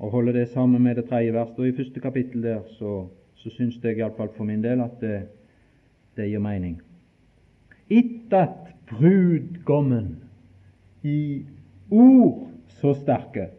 [0.00, 1.58] Og holder det sammen med det tredje verset.
[1.58, 2.94] Og i første kapittel der så,
[3.36, 5.18] så syns jeg iallfall for min del at det,
[6.16, 6.78] det gir mening.
[7.92, 10.16] Etter at brudgommen
[11.04, 11.44] i
[11.92, 12.48] ord
[12.80, 13.50] så sterke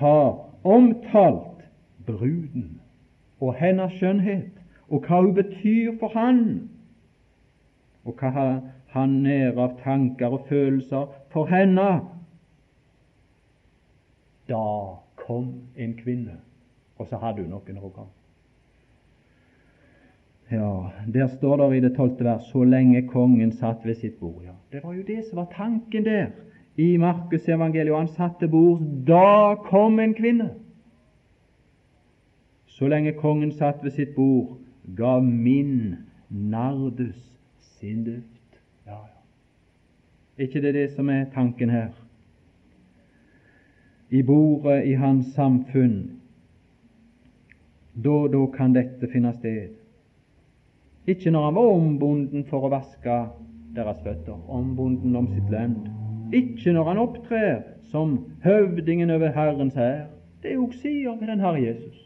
[0.00, 1.55] har omtalt
[2.06, 2.80] bruden
[3.40, 4.52] og hennes skjønnhet,
[4.88, 6.68] og hva hun betyr for han,
[8.04, 8.60] og hva
[8.94, 11.88] han er av tanker og følelser for henne.
[14.48, 14.62] Da
[15.18, 16.38] kom en kvinne,
[16.98, 18.12] og så hadde hun noen komme.
[20.50, 24.42] Ja, Der står det i det tolvte vers så lenge kongen satt ved sitt bord.
[24.44, 26.26] Ja, Det var jo det som var tanken der
[26.76, 28.80] i Markus evangeliet, og han satte bord.
[29.06, 30.50] Da kom en kvinne.
[32.76, 34.58] Så lenge kongen satt ved sitt bord,
[34.96, 35.96] gav min
[36.28, 37.16] nardus
[37.78, 38.60] sin duft.
[38.86, 40.44] Ja, ja.
[40.44, 41.88] ikke det det som er tanken her?
[44.10, 46.20] I bordet i hans samfunn,
[47.96, 49.72] da da kan dette finne sted.
[51.06, 53.20] Ikke når han var ombonden for å vaske
[53.76, 55.78] deres føtter, ombonden om sitt lønn
[56.32, 60.06] ikke når han opptrer som høvdingen over Herrens hær.
[60.42, 62.05] Det er jo sier med den Herre Jesus.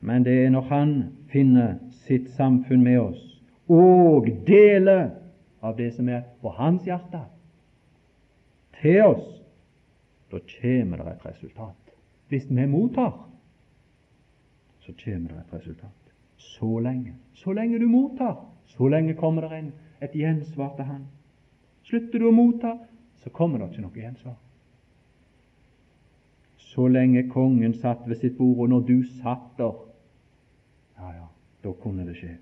[0.00, 0.92] Men det er når han
[1.32, 3.24] finner sitt samfunn med oss
[3.68, 5.10] og deler
[5.60, 7.20] av det som er på hans hjerte,
[8.78, 9.26] til oss,
[10.30, 11.94] da kommer det et resultat.
[12.28, 13.12] Hvis vi mottar,
[14.80, 16.12] så kommer det et resultat.
[16.36, 17.14] Så lenge.
[17.34, 18.36] Så lenge du mottar,
[18.66, 21.06] så lenge kommer det en, et gjensvar til Han.
[21.88, 22.76] Slutter du å motta,
[23.22, 24.36] så kommer det ikke noe gjensvar.
[26.68, 29.87] Så lenge kongen satt ved sitt bord, og når du satt der,
[30.98, 31.28] ja, ja,
[31.62, 32.36] da kunne det skje.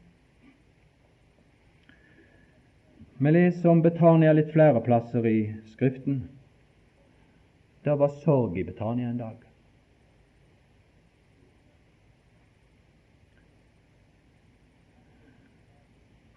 [3.18, 5.40] Vi leser om Betania litt flere plasser i
[5.72, 6.28] Skriften.
[7.84, 9.36] Det var sorg i Betania en dag.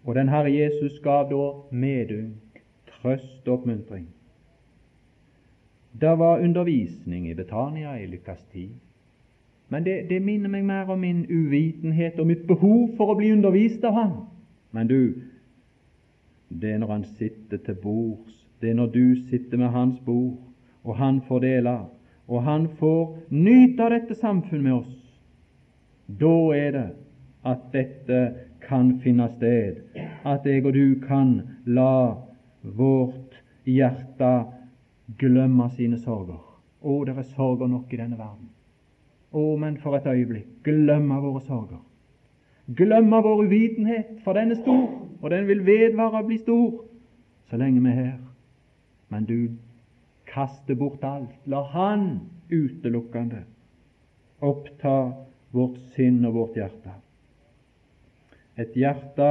[0.03, 4.07] Og den Herre Jesus gav da medynk, trøst og oppmuntring.
[5.91, 8.70] Det var undervisning i Betania i Lukas 10.
[9.70, 13.30] Men det, det, minner meg mer om min uvitenhet og mitt behov for å bli
[13.36, 14.15] undervist av ham.
[14.74, 15.01] Men du,
[16.49, 20.39] det er når Han sitter til bords, det er når du sitter med Hans bord,
[20.84, 21.76] og Han får dele,
[22.28, 24.95] og Han får nyte av dette samfunn med oss.
[26.09, 26.88] Da er det
[27.45, 28.22] at dette
[28.65, 29.84] kan finne sted,
[30.26, 32.17] at jeg og du kan la
[32.61, 33.38] vårt
[33.70, 34.32] hjerte
[35.22, 36.41] glemme sine sorger.
[36.82, 38.49] Å, det er sorger nok i denne verden.
[39.32, 41.82] Å, men for et øyeblikk glemme våre sorger.
[42.77, 44.88] Glemme vår uvitenhet, for den er stor,
[45.21, 46.86] og den vil vedvare å bli stor
[47.49, 48.17] så lenge vi er her.
[49.09, 49.38] Men du
[50.30, 51.34] kaster bort alt.
[51.49, 52.19] La Han
[52.49, 53.43] utelukkende
[54.45, 55.13] oppta
[55.51, 56.93] vårt sinn og vårt hjerte.
[58.59, 59.30] Et hjerte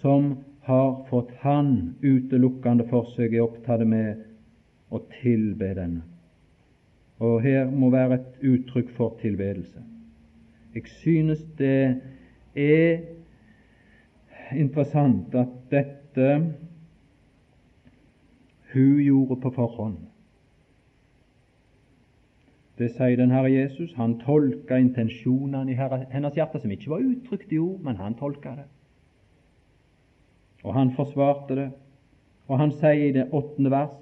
[0.00, 4.24] som har fått Han utelukkende for seg, er opptatt med
[4.92, 6.11] å tilbe denne.
[7.22, 9.82] Og her må være et uttrykk for tilbedelse.
[10.74, 12.00] Jeg synes det
[12.56, 12.98] er
[14.56, 16.30] interessant at dette
[18.72, 20.00] hun gjorde på forhånd.
[22.78, 23.92] Det sier den Herre Jesus.
[23.94, 25.76] Han tolka intensjonene i
[26.10, 28.68] hennes hjerte, som ikke var uttrykt i ord, men han tolka det.
[30.64, 31.70] Og han forsvarte det.
[32.48, 33.98] Og han sier i det åttende vers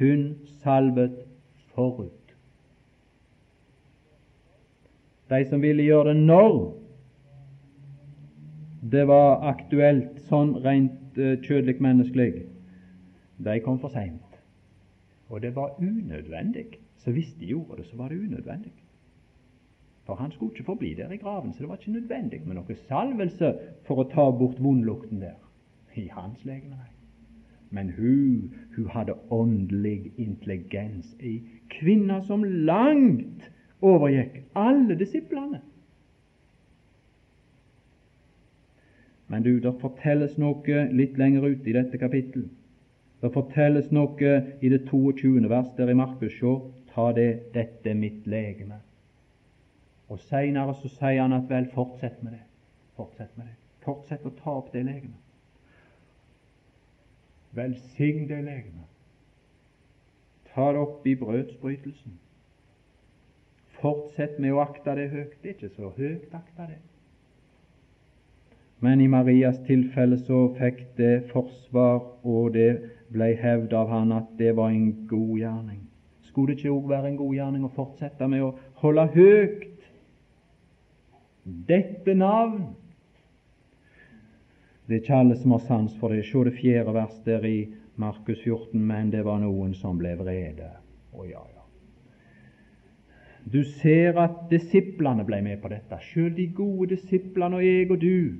[0.00, 1.22] hun salvet
[1.72, 2.19] forut.
[5.30, 6.56] De som ville gjøre det når
[8.90, 12.30] det var aktuelt, sånn rent uh, kjødelig menneskelig,
[13.44, 14.38] de kom for seint.
[15.30, 16.80] Og det var unødvendig.
[17.00, 18.72] Så hvis de gjorde det, så var det unødvendig.
[20.04, 22.76] For han skulle ikke forbli der i graven, så det var ikke nødvendig med noe
[22.88, 23.52] salvelse
[23.86, 25.38] for å ta bort vondlukten der
[25.94, 26.80] i hans legeme.
[27.70, 31.38] Men hun, hun hadde åndelig intelligens, ei
[31.70, 33.46] kvinne som langt
[33.80, 35.60] overgikk alle disiplene.
[39.30, 42.50] Men du, det fortelles noe litt lenger ute i dette kapittelet.
[43.20, 44.32] Det fortelles noe
[44.64, 45.48] i det 22.
[45.48, 46.32] vers der i Markus.
[46.34, 46.54] Sjå,
[46.90, 48.80] ta det, dette mitt legeme.
[50.10, 52.42] Og Seinere så sier han at vel, fortsett med det.
[52.96, 53.58] Fortsett med det.
[53.84, 55.20] Fortsett å ta opp det legemet.
[57.54, 58.88] Velsign det legemet.
[60.50, 62.18] Ta det opp i brødsbrytelsen.
[63.80, 65.36] Fortsett med å akte det høyt.
[65.42, 66.80] Det er ikke så høyt akta det.
[68.80, 72.70] Men i Marias tilfelle så fikk det forsvar, og det
[73.12, 75.82] ble hevd av han at det var en god gjerning.
[76.30, 79.88] Skulle det ikke òg være en god gjerning å fortsette med å holde høyt
[81.68, 82.70] dette navn?
[84.86, 86.24] Det er ikke alle som har sans for det.
[86.26, 87.58] Se det fjerde vers der i
[88.00, 88.80] Markus 14.
[88.80, 90.72] Men det var noen som ble vrede.
[91.14, 91.59] Å ja, ja.
[93.44, 98.00] Du ser at disiplene ble med på dette, sjøl de gode disiplene og jeg og
[98.02, 98.34] du.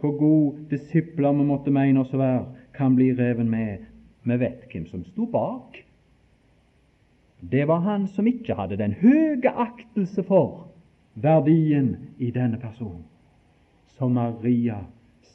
[0.00, 2.46] Hvor gode disipler vi måtte mene oss å være,
[2.76, 3.84] kan bli reven med.
[4.26, 5.78] Vi vet hvem som sto bak.
[7.40, 10.66] Det var han som ikke hadde den høye aktelse for
[11.14, 13.04] verdien i denne personen,
[13.96, 14.82] som Maria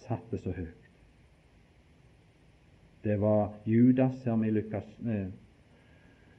[0.05, 0.77] satte så høyt.
[3.01, 5.29] Det var Judas, ser vi i Lukas, eh,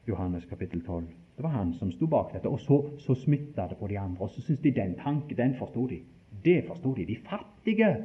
[0.06, 1.21] Johannes kapittel 12.
[1.42, 2.46] Det var han som sto bak dette.
[2.48, 4.22] Og så, så smitta det på de andre.
[4.22, 5.96] Og så syntes de den tanken, den forsto de.
[6.44, 7.06] Det forsto de.
[7.06, 7.96] De fattige,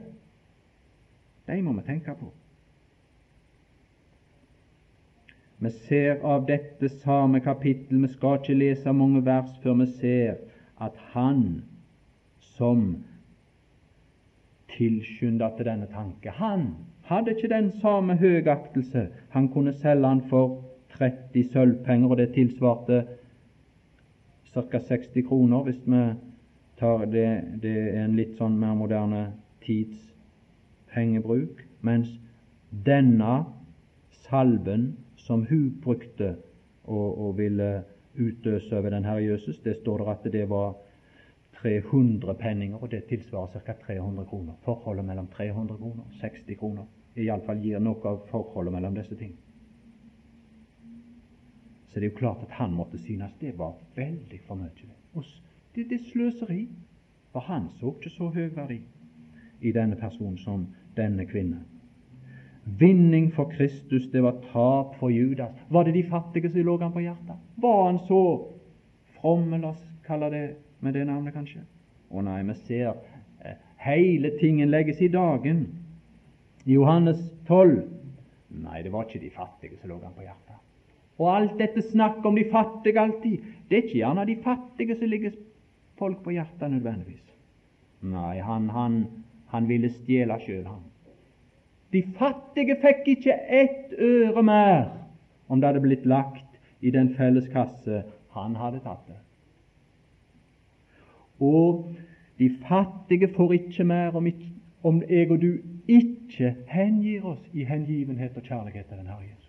[1.45, 2.31] de må vi tenke på.
[5.59, 10.41] Vi ser av dette samme kapittel, vi skal ikke lese mange vers før vi ser
[10.81, 11.43] at han
[12.57, 13.03] som
[14.73, 16.71] tilskynda til denne tanke, han
[17.05, 19.07] hadde ikke den samme høgaktelse.
[19.29, 20.63] Han kunne selge han for
[20.97, 23.03] 30 sølvpenger, og det tilsvarte
[24.71, 24.79] ca.
[24.79, 26.03] 60 kroner hvis vi
[26.79, 27.27] tar det,
[27.61, 29.21] det er en litt sånn mer moderne
[29.65, 29.97] tids
[30.93, 32.09] pengebruk, mens
[32.85, 33.43] denne
[34.27, 36.35] salven som hun brukte
[36.87, 37.69] og, og ville
[38.17, 40.75] utøse over den Herre Jesus, det står der at det var
[41.61, 43.73] 300 penninger, og det tilsvarer ca.
[43.87, 44.53] 300 kroner.
[44.65, 46.85] Forholdet mellom 300 kroner og 60 kroner
[47.17, 49.33] iallfall gir noe av forholdet mellom disse ting.
[51.89, 54.71] Så det er jo klart at han måtte synes det var veldig for mye.
[55.75, 56.67] Det, det, er sløseri.
[57.31, 58.79] For han så ikke så høy verdi
[59.61, 60.67] i denne personen som
[60.97, 61.65] denne kvinnen.
[62.79, 65.53] Vinning for Kristus, det var tap for Judas.
[65.69, 67.35] Var det de fattige som lå han på hjertet?
[67.55, 68.21] Var han så
[69.19, 70.45] from, la oss kalle det
[70.79, 71.61] med det navnet, kanskje?
[72.09, 72.95] Å nei, vi ser
[73.45, 75.67] eh, hele tingen legges i dagen.
[76.65, 77.85] Johannes 12
[78.57, 80.55] Nei, det var ikke de fattige som lå han på hjertet.
[81.17, 85.09] Og alt dette snakk om de fattige alltid, det er ikke gjerne de fattige som
[85.09, 85.37] ligger
[85.97, 87.23] folk på hjertet nødvendigvis.
[88.05, 88.99] Nei, han, han,
[89.49, 90.83] han ville stjele sjøl, han.
[91.93, 94.89] De fattige fikk ikke ett øre mer
[95.47, 98.03] om det hadde blitt lagt i den felles kasse
[98.35, 99.17] han hadde tatt det.
[101.41, 101.95] Og
[102.37, 104.51] de fattige får ikke mer om, ikke,
[104.83, 105.51] om jeg og du
[105.87, 109.46] ikke hengir oss i hengivenhet og kjærlighet til den Herre Jesus.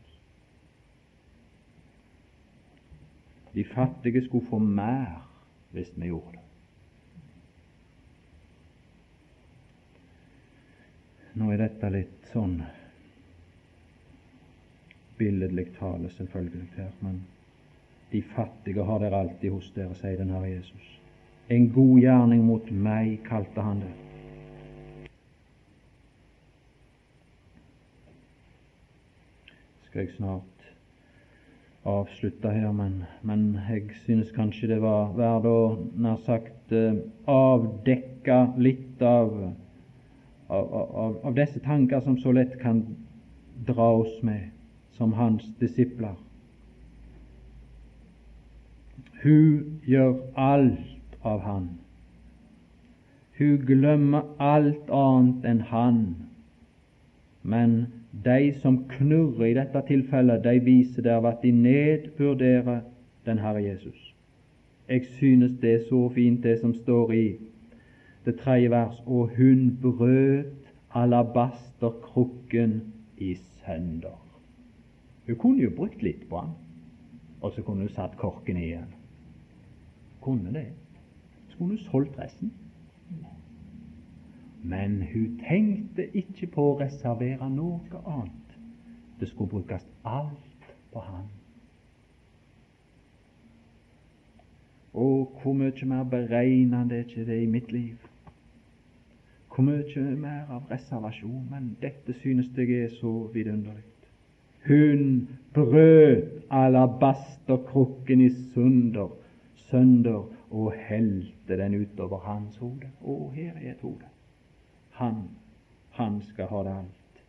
[3.55, 5.29] De fattige skulle få mer
[5.71, 6.45] hvis vi gjorde det.
[11.39, 12.57] Nå er dette litt sånn
[15.19, 17.21] billedlig tale, selvfølgelig, her, men
[18.11, 20.93] de fattige har dere alltid hos dere, sier den Herre Jesus.
[21.53, 23.95] En god gjerning mot meg, kalte han det.
[29.89, 30.71] Skal jeg snart
[31.89, 35.61] avslutte her, men, men jeg synes kanskje det var verdt å
[35.97, 39.33] nær sagt eh, avdekke litt av
[40.49, 42.83] av, av, av disse tanker som så lett kan
[43.69, 44.49] dra oss med
[44.97, 46.17] som hans disipler.
[49.23, 51.69] Hun gjør alt av Han.
[53.39, 56.01] Hun glemmer alt annet enn Han.
[57.43, 57.77] Men
[58.13, 62.81] de som knurrer i dette tilfellet, de viser der at de nedvurderer
[63.27, 64.15] den Herre Jesus.
[64.89, 67.37] Jeg synes det er så fint, det som står i
[68.25, 72.83] det tredje vers, og hun brøt alabasterkrukken
[73.19, 74.17] i sønder.
[75.27, 76.55] Hun kunne jo brukt litt på den,
[77.41, 78.89] og så kunne hun satt korken igjen.
[80.21, 80.67] Kunne det.
[81.49, 82.53] Så kunne hun solgt resten.
[84.63, 88.57] Men hun tenkte ikke på å reservere noe annet.
[89.21, 91.29] Det skulle brukes alt på Han.
[94.99, 98.09] Og hvor mye mer beregnende er ikke det i mitt liv?
[99.55, 103.85] Hvor mye mer av reservasjon, men dette synes jeg er så vidunderlig.
[104.67, 109.09] Hun brøt alabasterkrukken i sunder,
[109.71, 112.91] sønder og helte den utover hans hode.
[113.03, 114.09] Å, her er et hode.
[114.99, 115.23] Han,
[115.99, 117.23] han skal ha det alt.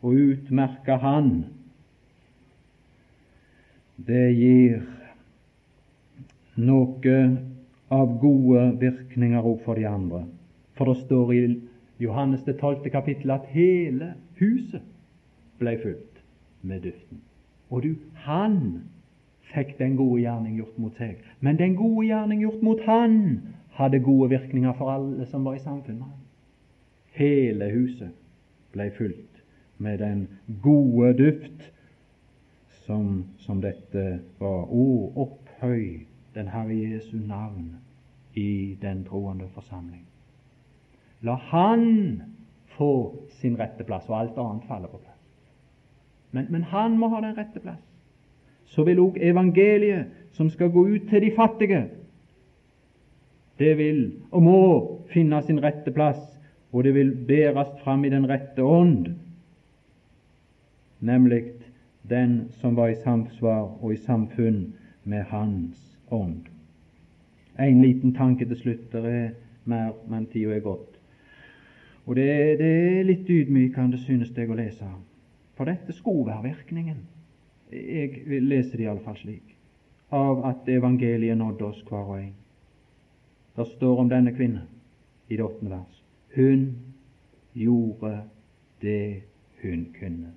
[0.00, 1.30] Og utmerke han,
[4.06, 4.82] det gir
[6.58, 7.16] noe
[7.90, 10.24] av gode virkninger òg for de andre.
[10.78, 11.42] For det står i
[11.98, 14.84] Johannes det tolvte kapittel at hele huset
[15.58, 16.22] ble fylt
[16.62, 17.22] med duften.
[17.70, 17.90] Og du,
[18.24, 18.60] han
[19.52, 21.18] fikk den gode gjerning gjort mot seg.
[21.40, 23.18] Men den gode gjerning gjort mot han
[23.78, 26.17] hadde gode virkninger for alle som var i samfunnet.
[27.18, 28.14] Hele huset
[28.72, 29.42] ble fylt
[29.78, 30.28] med den
[30.62, 31.64] gode duft
[32.86, 34.66] som, som dette var.
[34.70, 34.86] Å,
[35.26, 37.76] opphøy den Herre Jesu navn
[38.38, 40.04] i den troende forsamling.
[41.26, 42.22] La Han
[42.78, 45.18] få sin rette plass, og alt annet faller på plass.
[46.30, 47.82] Men, men han må ha den rette plass.
[48.68, 51.86] Så vil òg evangeliet, som skal gå ut til de fattige,
[53.58, 54.58] det vil og må
[55.10, 56.20] finne sin rette plass,
[56.72, 59.06] og det vil bæres fram i den rette ånd,
[61.00, 61.42] nemlig
[62.10, 66.48] den som var i samsvar og i samfunn med Hans ånd.
[67.58, 68.92] En liten tanke til slutt.
[68.92, 69.30] Det er
[69.64, 70.98] mer, men tida er gått.
[72.06, 72.28] Og det,
[72.60, 74.88] det er litt ydmykende, synes jeg, å lese.
[75.58, 77.02] For dette skulle være virkningen.
[77.72, 79.56] Jeg leser det iallfall slik.
[80.14, 82.34] Av at evangeliet nådde oss hver og en.
[83.58, 84.68] Det står om denne kvinnen
[85.28, 85.98] i det åttende vers.
[86.34, 86.76] Hun
[87.54, 88.22] gjorde
[88.82, 89.22] det
[89.62, 90.32] hun kunne.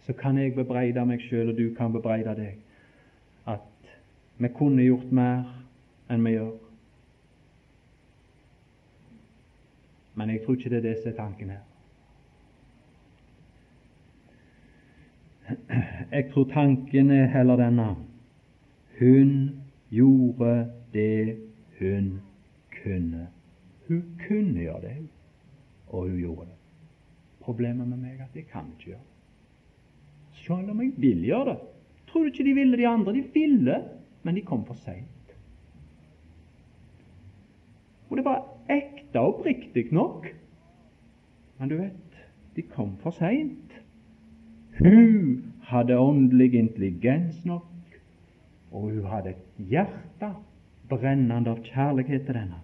[0.00, 2.56] Så kan jeg bebreide meg sjøl, og du kan bebreide deg,
[3.46, 3.94] at
[4.38, 5.44] vi kunne gjort mer
[6.10, 6.52] enn vi gjør.
[10.14, 11.66] Men jeg tror ikke det er det som er tanken her.
[16.12, 17.94] Jeg tror tanken er heller denne.
[18.98, 19.60] Hun
[19.90, 21.36] gjorde det
[21.78, 22.20] hun
[22.82, 23.28] kunne.
[23.90, 24.96] Hun kunne gjøre det,
[25.90, 26.58] og hun gjorde det.
[27.42, 29.16] Problemet med meg er at jeg kan ikke gjøre det.
[30.44, 31.58] Selv om jeg vil gjøre det,
[32.10, 33.12] Tror du ikke de ville, de andre?
[33.14, 33.76] De ville,
[34.22, 35.34] men de kom for seint.
[38.10, 40.26] Og det var ekte og oppriktig nok,
[41.58, 42.18] men du vet,
[42.56, 43.76] de kom for seint.
[44.78, 48.00] Hun hadde åndelig intelligens nok,
[48.72, 50.32] og hun hadde et hjerte
[50.90, 52.58] brennende av kjærlighet til denne.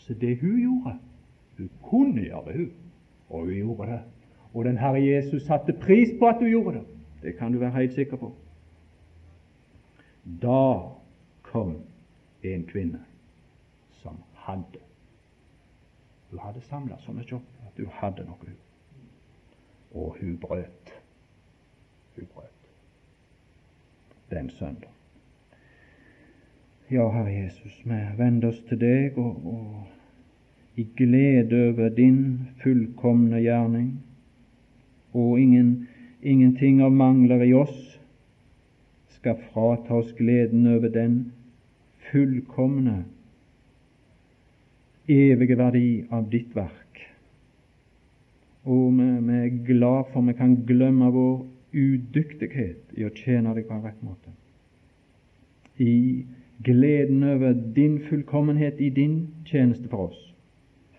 [0.00, 0.98] Så det hun gjorde
[1.58, 2.72] Hun kunne gjøre det, hun,
[3.28, 4.00] og hun gjorde det.
[4.54, 6.86] Og den Herre Jesus satte pris på at hun gjorde det.
[7.22, 8.32] Det kan du være helt sikker på.
[10.42, 10.80] Da
[11.42, 11.82] kom
[12.42, 13.04] en kvinne
[13.92, 14.80] som hadde
[16.30, 18.52] Hun hadde samla så mye opp at hun hadde noe,
[19.92, 20.92] og hun brøt.
[22.16, 22.60] Hun brøt
[24.30, 24.99] den søndag.
[26.90, 33.38] Ja, Herre Jesus, vi vender oss til deg og, og i glede over din fullkomne
[33.44, 33.92] gjerning,
[35.14, 35.68] og ingen,
[36.18, 37.76] ingenting av mangler i oss
[39.14, 41.14] skal frata oss gleden over den
[42.08, 43.04] fullkomne,
[45.06, 47.04] evige verdi av ditt verk.
[48.66, 53.70] Og vi, vi er glad for vi kan glemme vår udyktighet i å tjene deg
[53.70, 54.34] på en rett måte.
[55.78, 56.26] I
[56.64, 60.26] gleden over din fullkommenhet i din tjeneste for oss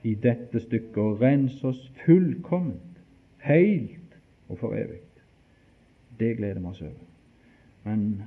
[0.03, 3.01] i dette stykket, og rens oss fullkomment,
[3.38, 4.18] helt
[4.49, 5.01] og for evig.
[6.20, 7.05] Det gleder vi oss over.
[7.84, 8.24] Men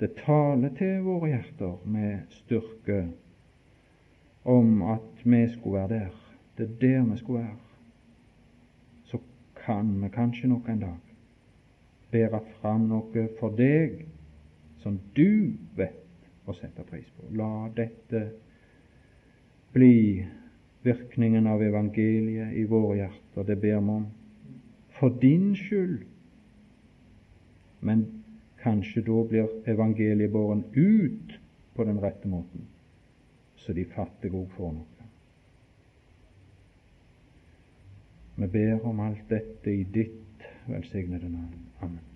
[0.00, 3.00] det taler til våre hjerter med styrke
[4.44, 6.14] om at vi skulle være der.
[6.58, 7.58] Det er der vi skulle være.
[9.04, 9.18] Så
[9.66, 10.96] kan vi kanskje nok en dag
[12.10, 14.06] bære fram noe for deg
[14.80, 16.07] som du vet
[16.48, 17.28] å sette pris på.
[17.36, 18.22] La dette
[19.74, 20.26] bli
[20.86, 23.44] virkningen av evangeliet i våre hjerter.
[23.44, 24.06] Det ber vi om
[24.98, 26.06] for din skyld.
[27.80, 28.06] Men
[28.62, 31.38] Kanskje da blir evangeliet båren ut
[31.74, 32.66] på den rette måten,
[33.56, 35.06] så de fattige òg får noe.
[38.38, 41.66] Vi ber om alt dette i ditt velsignede navn.
[41.80, 42.07] Amen.